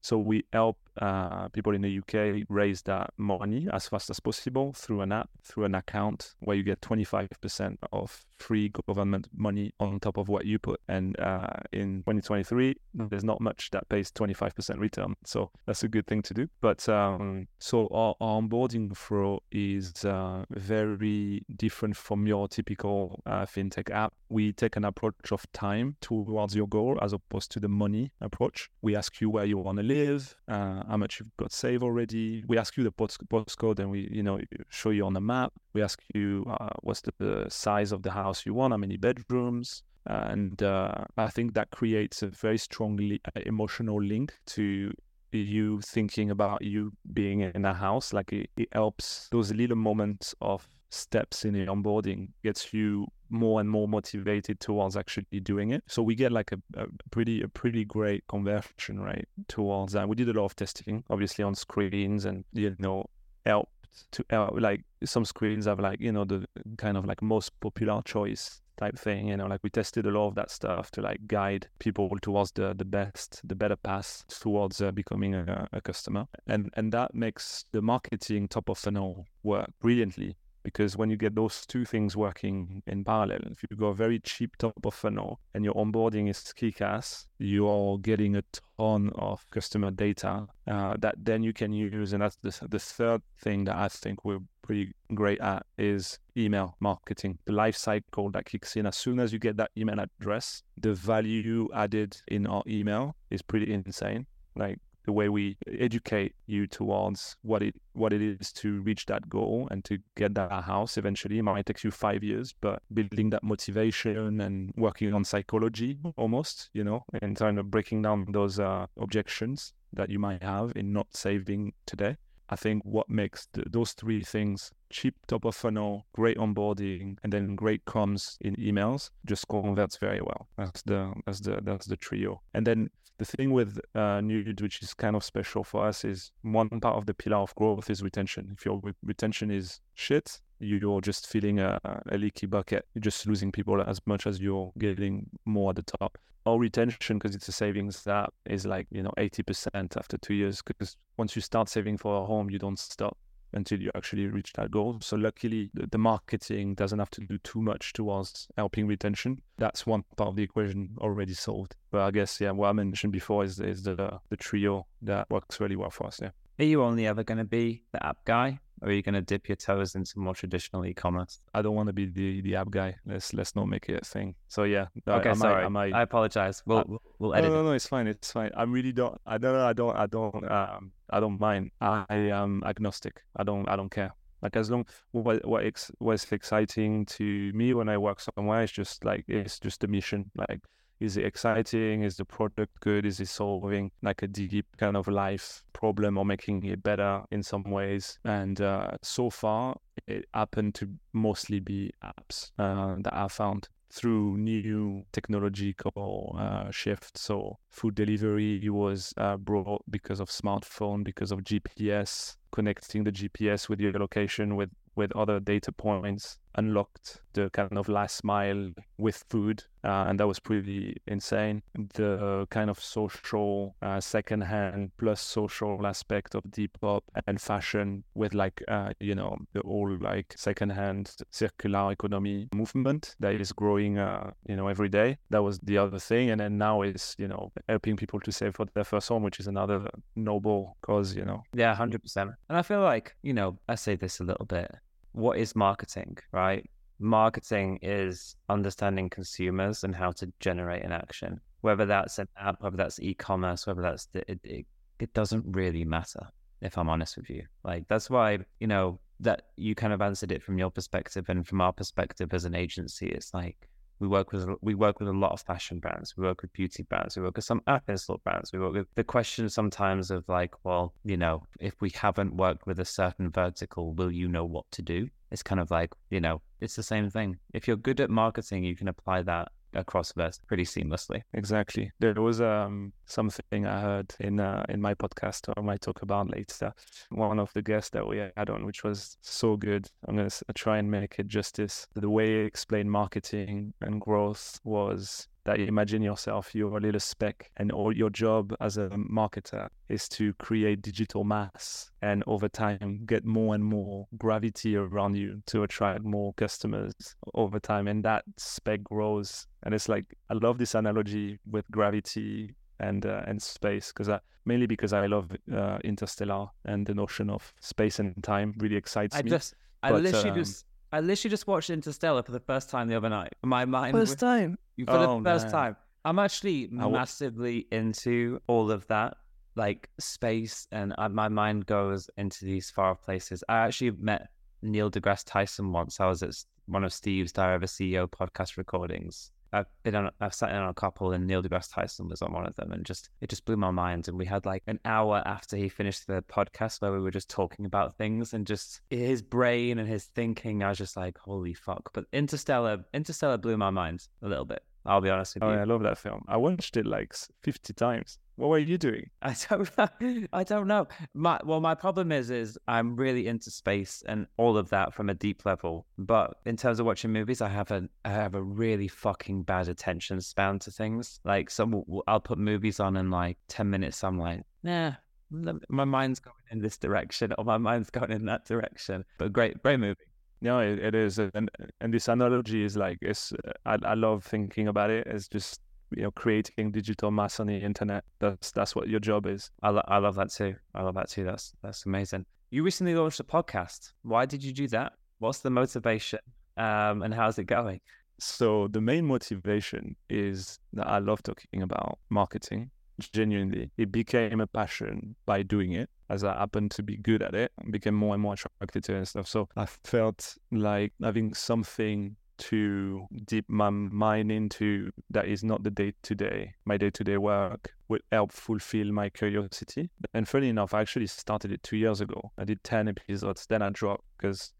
[0.00, 4.72] So we help uh, people in the UK raise that money as fast as possible
[4.72, 10.00] through an app, through an account where you get 25% of free government money on
[10.00, 10.80] top of what you put.
[10.88, 15.14] And uh, in 2023, there's not much that pays 25% return.
[15.24, 16.48] So that's a good thing to do.
[16.60, 23.46] But um, so our, our, onboarding flow is uh, very different from your typical uh,
[23.46, 24.14] fintech app.
[24.28, 28.70] We take an approach of time towards your goal as opposed to the money approach.
[28.80, 32.44] We ask you where you want to live, uh, how much you've got saved already.
[32.46, 35.52] We ask you the post- postcode and we, you know, show you on the map.
[35.74, 38.96] We ask you uh, what's the, the, size of the house you want, how many
[38.96, 39.82] bedrooms.
[40.06, 44.92] And uh, I think that creates a very strongly uh, emotional link to
[45.32, 48.12] you thinking about you being in a house.
[48.12, 53.60] Like it, it helps those little moments of steps in the onboarding gets you more
[53.60, 55.82] and more motivated towards actually doing it.
[55.86, 60.08] So we get like a, a, pretty a pretty great conversion rate towards that.
[60.08, 63.06] We did a lot of testing, obviously on screens, and you know
[63.44, 63.72] helped
[64.12, 64.24] to.
[64.52, 68.96] Like some screens have like you know the kind of like most popular choice type
[68.96, 72.08] thing you know like we tested a lot of that stuff to like guide people
[72.22, 76.92] towards the the best the better path towards uh, becoming a, a customer and and
[76.92, 81.84] that makes the marketing top of funnel work brilliantly because when you get those two
[81.84, 86.28] things working in parallel, if you go very cheap top of funnel and your onboarding
[86.28, 88.42] is kick ass, you're getting a
[88.78, 92.12] ton of customer data uh, that then you can use.
[92.12, 96.76] And that's the, the third thing that I think we're pretty great at is email
[96.80, 97.38] marketing.
[97.46, 100.94] The life cycle that kicks in as soon as you get that email address, the
[100.94, 104.26] value added in our email is pretty insane.
[104.54, 104.78] Like
[105.08, 109.66] the way we educate you towards what it what it is to reach that goal
[109.70, 111.38] and to get that house eventually.
[111.38, 116.68] It might take you five years but building that motivation and working on psychology almost
[116.74, 120.92] you know and kind of breaking down those uh, objections that you might have in
[120.92, 122.18] not saving today
[122.50, 127.56] I think what makes those three things cheap top of funnel, great onboarding, and then
[127.56, 130.48] great comms in emails just converts very well.
[130.56, 132.40] That's the that's the that's the trio.
[132.54, 136.30] And then the thing with uh, Nude, which is kind of special for us, is
[136.42, 138.54] one part of the pillar of growth is retention.
[138.56, 141.78] If your retention is shit, you're just filling a,
[142.10, 142.86] a leaky bucket.
[142.94, 146.16] You're just losing people as much as you're getting more at the top.
[146.48, 150.62] Our retention, because it's a savings that is like, you know, 80% after two years.
[150.62, 153.18] Because once you start saving for a home, you don't stop
[153.52, 154.98] until you actually reach that goal.
[155.02, 159.40] So luckily, the, the, marketing doesn't have to do too much towards helping retention.
[159.58, 161.76] That's one part of the equation already solved.
[161.90, 165.60] But I guess yeah, what I mentioned before is is the the trio that works
[165.60, 166.20] really well for us.
[166.22, 166.30] Yeah.
[166.58, 169.22] Are you only ever going to be the app guy, or are you going to
[169.22, 171.40] dip your toes into more traditional e-commerce?
[171.54, 172.96] I don't want to be the, the app guy.
[173.06, 174.34] Let's let's not make it a thing.
[174.48, 174.86] So yeah.
[175.06, 175.54] Okay, I, I sorry.
[175.54, 176.62] Might, I, might, I apologize.
[176.66, 177.50] We'll, we'll, we'll edit.
[177.50, 178.06] No, no, no, it's fine.
[178.06, 178.50] It's fine.
[178.56, 179.18] I'm really don't.
[179.26, 179.56] I don't.
[179.56, 179.96] I don't.
[179.96, 180.50] I don't.
[180.50, 181.70] Um, I don't mind.
[181.80, 183.22] I am agnostic.
[183.36, 183.68] I don't.
[183.68, 184.12] I don't care.
[184.42, 188.70] Like as long what what ex, what's exciting to me when I work somewhere is
[188.70, 190.30] just like it's just a mission.
[190.36, 190.60] Like
[191.00, 192.02] is it exciting?
[192.02, 193.06] Is the product good?
[193.06, 197.42] Is it solving like a deep kind of life problem or making it better in
[197.42, 198.18] some ways?
[198.24, 199.76] And uh, so far,
[200.06, 207.22] it happened to mostly be apps uh, that I found through new technological uh, shifts.
[207.22, 213.68] So food delivery was uh, brought because of smartphone, because of GPS, connecting the GPS
[213.68, 219.24] with your location with with other data points unlocked the kind of last mile with
[219.28, 221.62] food, uh, and that was pretty insane.
[221.94, 228.62] The kind of social uh, secondhand plus social aspect of Depop and fashion with like
[228.68, 234.56] uh, you know the whole like secondhand circular economy movement that is growing uh, you
[234.56, 235.18] know every day.
[235.30, 238.56] That was the other thing, and then now is you know helping people to save
[238.56, 241.14] for their first home, which is another noble cause.
[241.14, 241.44] You know.
[241.54, 242.32] Yeah, hundred percent.
[242.48, 244.74] And I feel like you know I say this a little bit
[245.18, 246.68] what is marketing, right?
[247.00, 251.40] Marketing is understanding consumers and how to generate an action.
[251.60, 254.66] Whether that's an app, whether that's e-commerce, whether that's the, it, it,
[255.00, 256.26] it doesn't really matter.
[256.60, 260.32] If I'm honest with you, like that's why you know that you kind of answered
[260.32, 263.06] it from your perspective and from our perspective as an agency.
[263.06, 263.68] It's like
[264.00, 266.16] we work with we work with a lot of fashion brands.
[266.16, 267.16] We work with beauty brands.
[267.16, 268.52] We work with some app brands.
[268.52, 272.66] We work with the question sometimes of like, well, you know, if we haven't worked
[272.66, 275.08] with a certain vertical, will you know what to do?
[275.30, 277.36] It's kind of like, you know, it's the same thing.
[277.52, 281.22] If you're good at marketing, you can apply that across verse pretty seamlessly.
[281.34, 281.90] Exactly.
[282.00, 286.02] There was um something I heard in uh, in my podcast or I might talk
[286.02, 286.72] about later.
[287.10, 289.88] One of the guests that we had on, which was so good.
[290.06, 291.86] I'm gonna try and make it justice.
[291.94, 297.00] The way he explained marketing and growth was that you imagine yourself, you're a little
[297.00, 302.50] speck, and all your job as a marketer is to create digital mass and over
[302.50, 306.92] time get more and more gravity around you to attract more customers
[307.32, 307.88] over time.
[307.88, 309.46] And that speck grows.
[309.62, 314.10] And it's like, I love this analogy with gravity and uh, and space because
[314.44, 319.16] mainly because I love uh, Interstellar and the notion of space and time really excites
[319.16, 319.30] I me.
[319.30, 322.88] Just, I but, literally um, just I literally just watched Interstellar for the first time
[322.88, 323.34] the other night.
[323.42, 325.52] My mind first time for oh, the first man.
[325.52, 325.76] time.
[326.04, 329.16] I'm actually massively into all of that,
[329.56, 333.44] like space, and I, my mind goes into these far places.
[333.48, 334.28] I actually met
[334.62, 336.00] Neil deGrasse Tyson once.
[336.00, 336.34] I was at
[336.66, 339.32] one of Steve's Diary of a CEO podcast recordings.
[339.52, 342.32] I've been on, I've sat in on a couple, and Neil deGrasse Tyson was on
[342.32, 344.08] one of them, and just it just blew my mind.
[344.08, 347.30] And we had like an hour after he finished the podcast where we were just
[347.30, 350.62] talking about things and just his brain and his thinking.
[350.62, 351.90] I was just like, holy fuck!
[351.92, 354.62] But Interstellar, Interstellar blew my mind a little bit.
[354.88, 355.58] I'll be honest with oh, you.
[355.58, 356.24] I love that film.
[356.26, 358.18] I watched it like 50 times.
[358.36, 359.10] What were you doing?
[359.22, 360.26] I don't know.
[360.32, 360.86] I don't know.
[361.12, 365.10] My well, my problem is is I'm really into space and all of that from
[365.10, 365.86] a deep level.
[365.98, 369.68] But in terms of watching movies, I have a I have a really fucking bad
[369.68, 371.20] attention span to things.
[371.24, 374.02] Like some I'll put movies on in like 10 minutes.
[374.02, 374.92] I'm like, nah,
[375.30, 379.04] my mind's going in this direction or my mind's going in that direction.
[379.18, 380.00] But great, great movie.
[380.40, 383.32] No, it, it is, and and this analogy is like it's.
[383.66, 385.60] I I love thinking about it as just
[385.90, 388.04] you know creating digital mass on the internet.
[388.20, 389.50] That's that's what your job is.
[389.62, 390.54] I, lo- I love that too.
[390.74, 391.24] I love that too.
[391.24, 392.24] That's that's amazing.
[392.50, 393.92] You recently launched a podcast.
[394.02, 394.92] Why did you do that?
[395.18, 396.20] What's the motivation?
[396.56, 397.80] Um, and how's it going?
[398.20, 402.70] So the main motivation is that I love talking about marketing.
[403.00, 405.90] Genuinely, it became a passion by doing it.
[406.10, 408.96] As I happened to be good at it, became more and more attracted to it
[408.96, 409.28] and stuff.
[409.28, 415.70] So I felt like having something to dip my mind into that is not the
[415.70, 419.90] day to day, my day to day work would help fulfill my curiosity.
[420.14, 422.32] And funny enough, I actually started it two years ago.
[422.38, 424.52] I did 10 episodes, then I dropped because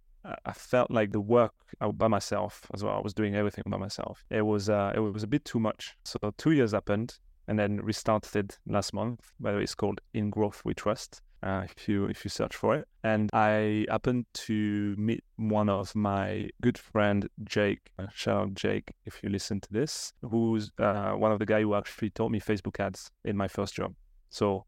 [0.44, 1.54] I felt like the work
[1.94, 2.94] by myself as well.
[2.94, 4.24] I was doing everything by myself.
[4.30, 5.96] It was uh, it was a bit too much.
[6.04, 7.18] So two years happened,
[7.48, 9.32] and then restarted last month.
[9.40, 11.22] By the way, it's called In Growth We Trust.
[11.40, 15.94] Uh, if you if you search for it, and I happened to meet one of
[15.94, 17.78] my good friend Jake.
[17.96, 21.60] Uh, shout out Jake if you listen to this, who's uh, one of the guy
[21.60, 23.94] who actually taught me Facebook ads in my first job.
[24.30, 24.64] So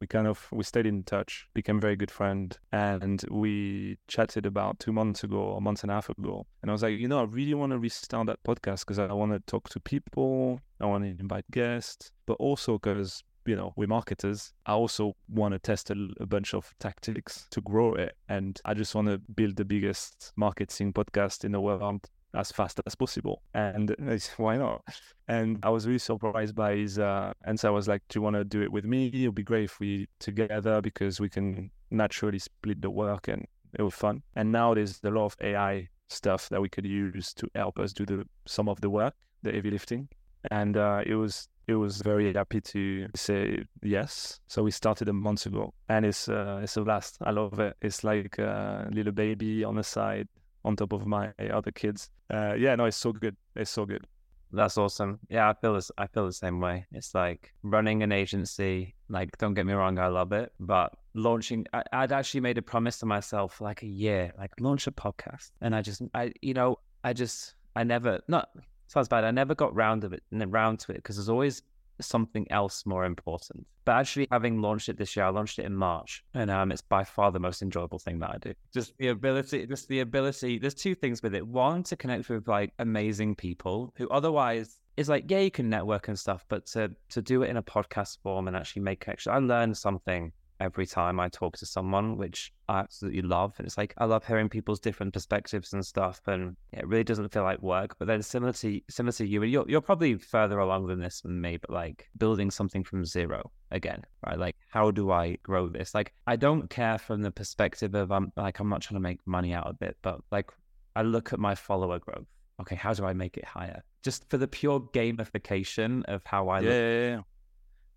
[0.00, 4.78] we kind of we stayed in touch became very good friend and we chatted about
[4.78, 6.46] two months ago or a month and a half ago.
[6.62, 9.12] And i was like you know i really want to restart that podcast because i
[9.12, 13.72] want to talk to people i want to invite guests but also because you know
[13.76, 18.16] we're marketers i also want to test a, a bunch of tactics to grow it.
[18.28, 22.80] And i just want to build the biggest marketing podcast in the world as fast
[22.86, 23.42] as possible.
[23.54, 23.94] And
[24.36, 24.82] why not?
[25.28, 27.68] And I was really surprised by his uh, answer.
[27.68, 29.10] I was like, "Do you want to do it with me?
[29.12, 33.82] It'll be great if we together because we can naturally split the work and it
[33.82, 37.48] was fun." And now there's a lot of AI stuff that we could use to
[37.54, 40.08] help us do the some of the work, the heavy lifting.
[40.50, 44.40] And uh, it was it was very happy to say yes.
[44.48, 47.18] So we started a month ago, and it's uh, it's a blast.
[47.22, 47.76] I love it.
[47.80, 50.28] It's like a little baby on the side
[50.64, 52.10] on top of my other kids.
[52.32, 53.36] Uh, yeah, no, it's so good.
[53.54, 54.06] It's so good.
[54.52, 55.18] That's awesome.
[55.28, 55.90] Yeah, I feel this.
[55.98, 56.86] I feel the same way.
[56.92, 58.94] It's like running an agency.
[59.08, 60.52] Like, don't get me wrong, I love it.
[60.60, 64.86] But launching, I, would actually made a promise to myself like a year, like launch
[64.86, 68.50] a podcast, and I just, I, you know, I just, I never, not
[68.86, 69.24] sounds bad.
[69.24, 71.62] I never got round of it, and round to it because there's always
[72.00, 73.66] something else more important.
[73.84, 76.82] But actually, having launched it this year, I launched it in March, and um, it's
[76.82, 78.54] by far the most enjoyable thing that I do.
[78.72, 80.58] Just the ability, just the ability.
[80.58, 81.46] There's two things with it.
[81.46, 86.08] One, to connect with like amazing people who otherwise is like, yeah, you can network
[86.08, 89.32] and stuff, but to to do it in a podcast form and actually make connection,
[89.32, 90.32] I learned something
[90.64, 93.54] every time I talk to someone, which I absolutely love.
[93.58, 97.32] And it's like I love hearing people's different perspectives and stuff, and it really doesn't
[97.32, 97.96] feel like work.
[97.98, 101.40] But then similar to similar to you, you're you're probably further along than this than
[101.40, 104.38] me, but like building something from zero again, right?
[104.38, 105.94] Like how do I grow this?
[105.94, 109.20] Like I don't care from the perspective of I'm like I'm not trying to make
[109.26, 110.50] money out of it, but like
[110.96, 112.26] I look at my follower growth.
[112.60, 113.82] Okay, how do I make it higher?
[114.02, 116.74] Just for the pure gamification of how I yeah, look.
[116.74, 117.20] Yeah, yeah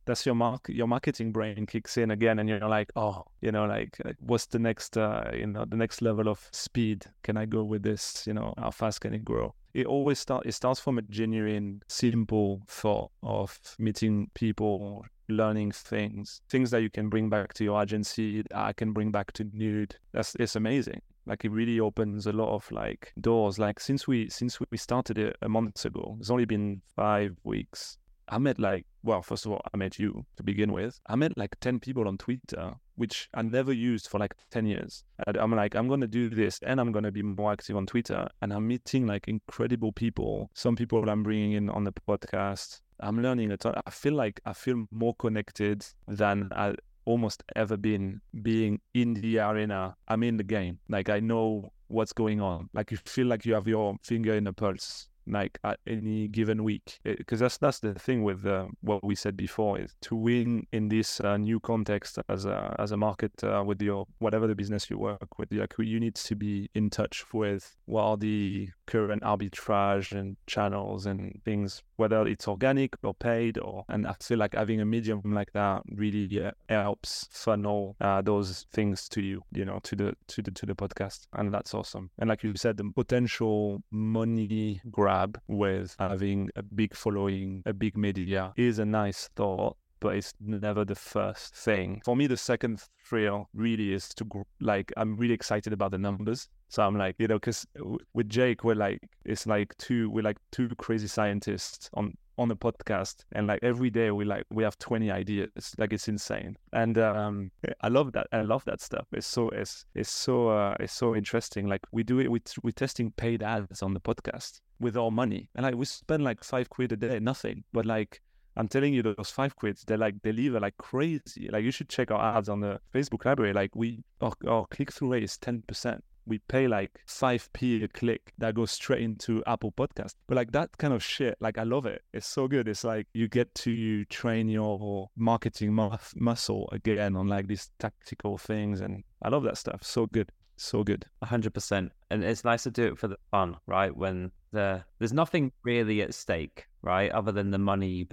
[0.08, 3.66] that's your mark your marketing brain kicks in again and you're like oh you know
[3.66, 7.05] like what's the next uh, you know the next level of speed?
[7.24, 8.26] Can i go with this?
[8.26, 9.53] You know how fast can it grow?
[9.74, 16.41] It always start it starts from a genuine simple thought of meeting people learning things
[16.49, 19.95] things that you can bring back to your agency i can bring back to nude.
[20.14, 21.01] That's it's amazing.
[21.26, 23.60] Like it really opens a lot of like doors.
[23.60, 27.97] Like since we since we started it a month ago it's only been five weeks
[28.30, 31.00] I met like, well, first of all, I met you to begin with.
[31.08, 35.04] I met like 10 people on Twitter, which I never used for like 10 years.
[35.26, 37.78] And I'm like, I'm going to do this and I'm going to be more active
[37.78, 38.28] on Twitter.
[38.42, 40.50] And I'm meeting like incredible people.
[40.54, 42.82] Some people I'm bringing in on the podcast.
[43.00, 43.76] I'm learning a ton.
[43.86, 46.76] I feel like I feel more connected than I
[47.06, 49.96] almost ever been being in the arena.
[50.08, 50.80] I'm in the game.
[50.90, 52.70] Like I know what's going on.
[52.74, 56.64] Like you feel like you have your finger in the pulse like at any given
[56.64, 60.66] week because that's that's the thing with uh, what we said before is to win
[60.72, 64.90] in this uh, new context as a as a marketer with your whatever the business
[64.90, 69.22] you work with like you need to be in touch with what are the current
[69.24, 74.56] arbitrage and channels and things whether it's organic or paid or and i feel like
[74.56, 79.66] having a medium like that really yeah, helps funnel uh, those things to you you
[79.66, 82.10] know to the to the to the podcast and that's awesome.
[82.20, 87.98] And like you said the potential money grab with having a big following a big
[87.98, 92.02] media is a nice thought but it's never the first thing.
[92.06, 94.26] For me, the second thrill really is to
[94.60, 96.50] like I'm really excited about the numbers.
[96.70, 97.66] So I'm like, you know, because
[98.14, 102.56] with Jake, we're like, it's like two, we're like two crazy scientists on on the
[102.56, 105.50] podcast, and like every day we like we have twenty ideas.
[105.78, 108.28] Like it's insane, and um, I love that.
[108.32, 109.08] I love that stuff.
[109.12, 111.68] It's so it's it's so uh, it's so interesting.
[111.68, 112.30] Like we do it.
[112.30, 116.24] We we're testing paid ads on the podcast with our money, and like we spend
[116.24, 118.22] like five quid a day, nothing, but like
[118.58, 121.47] I'm telling you, those five quids, they like deliver like crazy.
[121.51, 123.53] Like you should check our ads on the Facebook library.
[123.53, 125.99] Like we, our, our click through rate is 10%.
[126.26, 130.16] We pay like 5p a click that goes straight into Apple Podcast.
[130.28, 132.01] But like that kind of shit, like I love it.
[132.14, 132.68] It's so good.
[132.68, 135.74] It's like you get to train your marketing
[136.16, 138.82] muscle again on like these tactical things.
[138.82, 139.84] And I love that stuff.
[139.84, 140.32] So good.
[140.58, 141.05] So good.
[141.24, 141.89] 100%.
[142.10, 143.95] And it's nice to do it for the fun, right?
[143.95, 147.12] When the there's nothing really at stake, right?
[147.12, 148.05] Other than the money you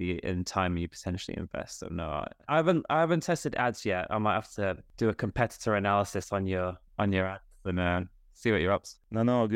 [0.00, 1.80] in time you potentially invest.
[1.80, 4.06] So no, I, haven't I haven't tested ads yet.
[4.10, 8.02] I might have to do a competitor analysis on your on your ads and uh,
[8.34, 8.90] see what you're up to.
[9.10, 9.48] No, no,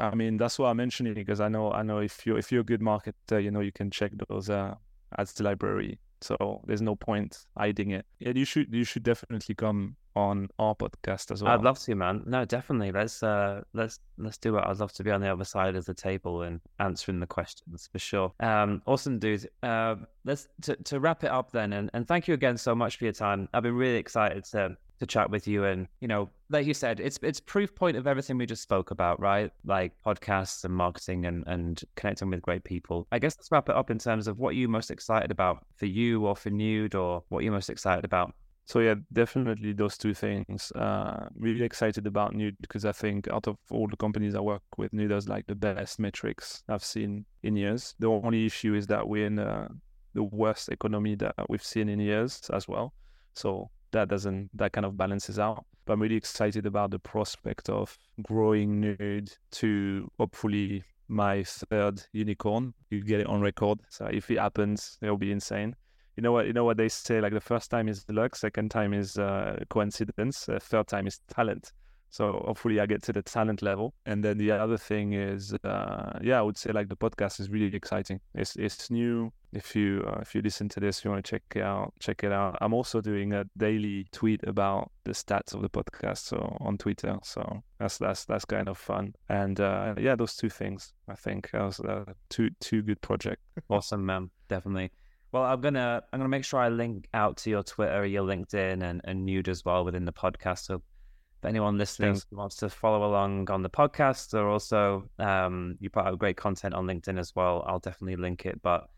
[0.00, 2.62] I mean that's why I'm mentioning because I know I know if you if you're
[2.62, 4.74] a good marketer, you know you can check those uh,
[5.18, 5.98] ads library.
[6.22, 8.06] So there's no point hiding it.
[8.18, 11.52] Yeah, you should you should definitely come on our podcast as well.
[11.52, 12.22] I'd love to, man.
[12.26, 12.92] No, definitely.
[12.92, 14.64] Let's uh let's let's do it.
[14.66, 17.88] I'd love to be on the other side of the table and answering the questions
[17.90, 18.32] for sure.
[18.40, 19.48] Um awesome dude.
[19.62, 22.96] Uh let's to, to wrap it up then and, and thank you again so much
[22.96, 23.48] for your time.
[23.54, 27.00] I've been really excited to to chat with you and you know like you said
[27.00, 31.24] it's it's proof point of everything we just spoke about right like podcasts and marketing
[31.24, 34.38] and and connecting with great people i guess let's wrap it up in terms of
[34.38, 38.04] what you're most excited about for you or for nude or what you're most excited
[38.04, 38.34] about
[38.70, 40.70] so yeah, definitely those two things.
[40.76, 44.62] Uh, really excited about Nude because I think out of all the companies I work
[44.78, 47.96] with, Nude has like the best metrics I've seen in years.
[47.98, 49.66] The only issue is that we're in uh,
[50.14, 52.94] the worst economy that we've seen in years as well.
[53.34, 55.64] So that doesn't that kind of balances out.
[55.84, 62.74] But I'm really excited about the prospect of growing Nude to hopefully my third unicorn.
[62.90, 63.80] You get it on record.
[63.88, 65.74] So if it happens, it'll be insane
[66.16, 68.70] you know what you know what they say like the first time is luck second
[68.70, 71.72] time is uh, coincidence uh, third time is talent.
[72.12, 73.94] So hopefully i get to the talent level.
[74.04, 77.48] And then the other thing is uh, yeah i would say like the podcast is
[77.48, 78.20] really exciting.
[78.34, 79.32] It's it's new.
[79.52, 82.24] If you uh, if you listen to this you want to check it out check
[82.24, 82.58] it out.
[82.60, 87.18] I'm also doing a daily tweet about the stats of the podcast so on twitter.
[87.22, 89.14] So that's that's that's kind of fun.
[89.28, 93.42] And uh, yeah those two things i think that was uh, two two good projects.
[93.68, 94.30] Awesome man.
[94.48, 94.90] Definitely
[95.32, 98.82] well, I'm gonna I'm gonna make sure I link out to your Twitter, your LinkedIn,
[98.82, 100.64] and and Nude as well within the podcast.
[100.64, 105.88] So if anyone listening wants to follow along on the podcast, or also um, you
[105.88, 108.60] put out great content on LinkedIn as well, I'll definitely link it.
[108.62, 108.88] But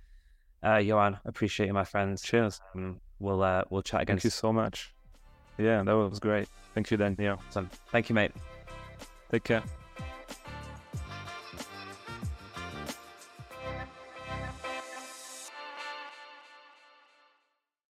[0.63, 2.23] uh, Yoann, appreciate you, my friends.
[2.23, 2.61] Cheers.
[2.75, 4.17] Um, we'll uh, we'll chat again.
[4.17, 4.95] Thank you so much.
[5.59, 6.49] Yeah, that was great.
[6.75, 7.39] Thank you, Daniel.
[7.49, 7.69] Awesome.
[7.91, 8.33] Thank you, mate.
[9.31, 9.63] Take care.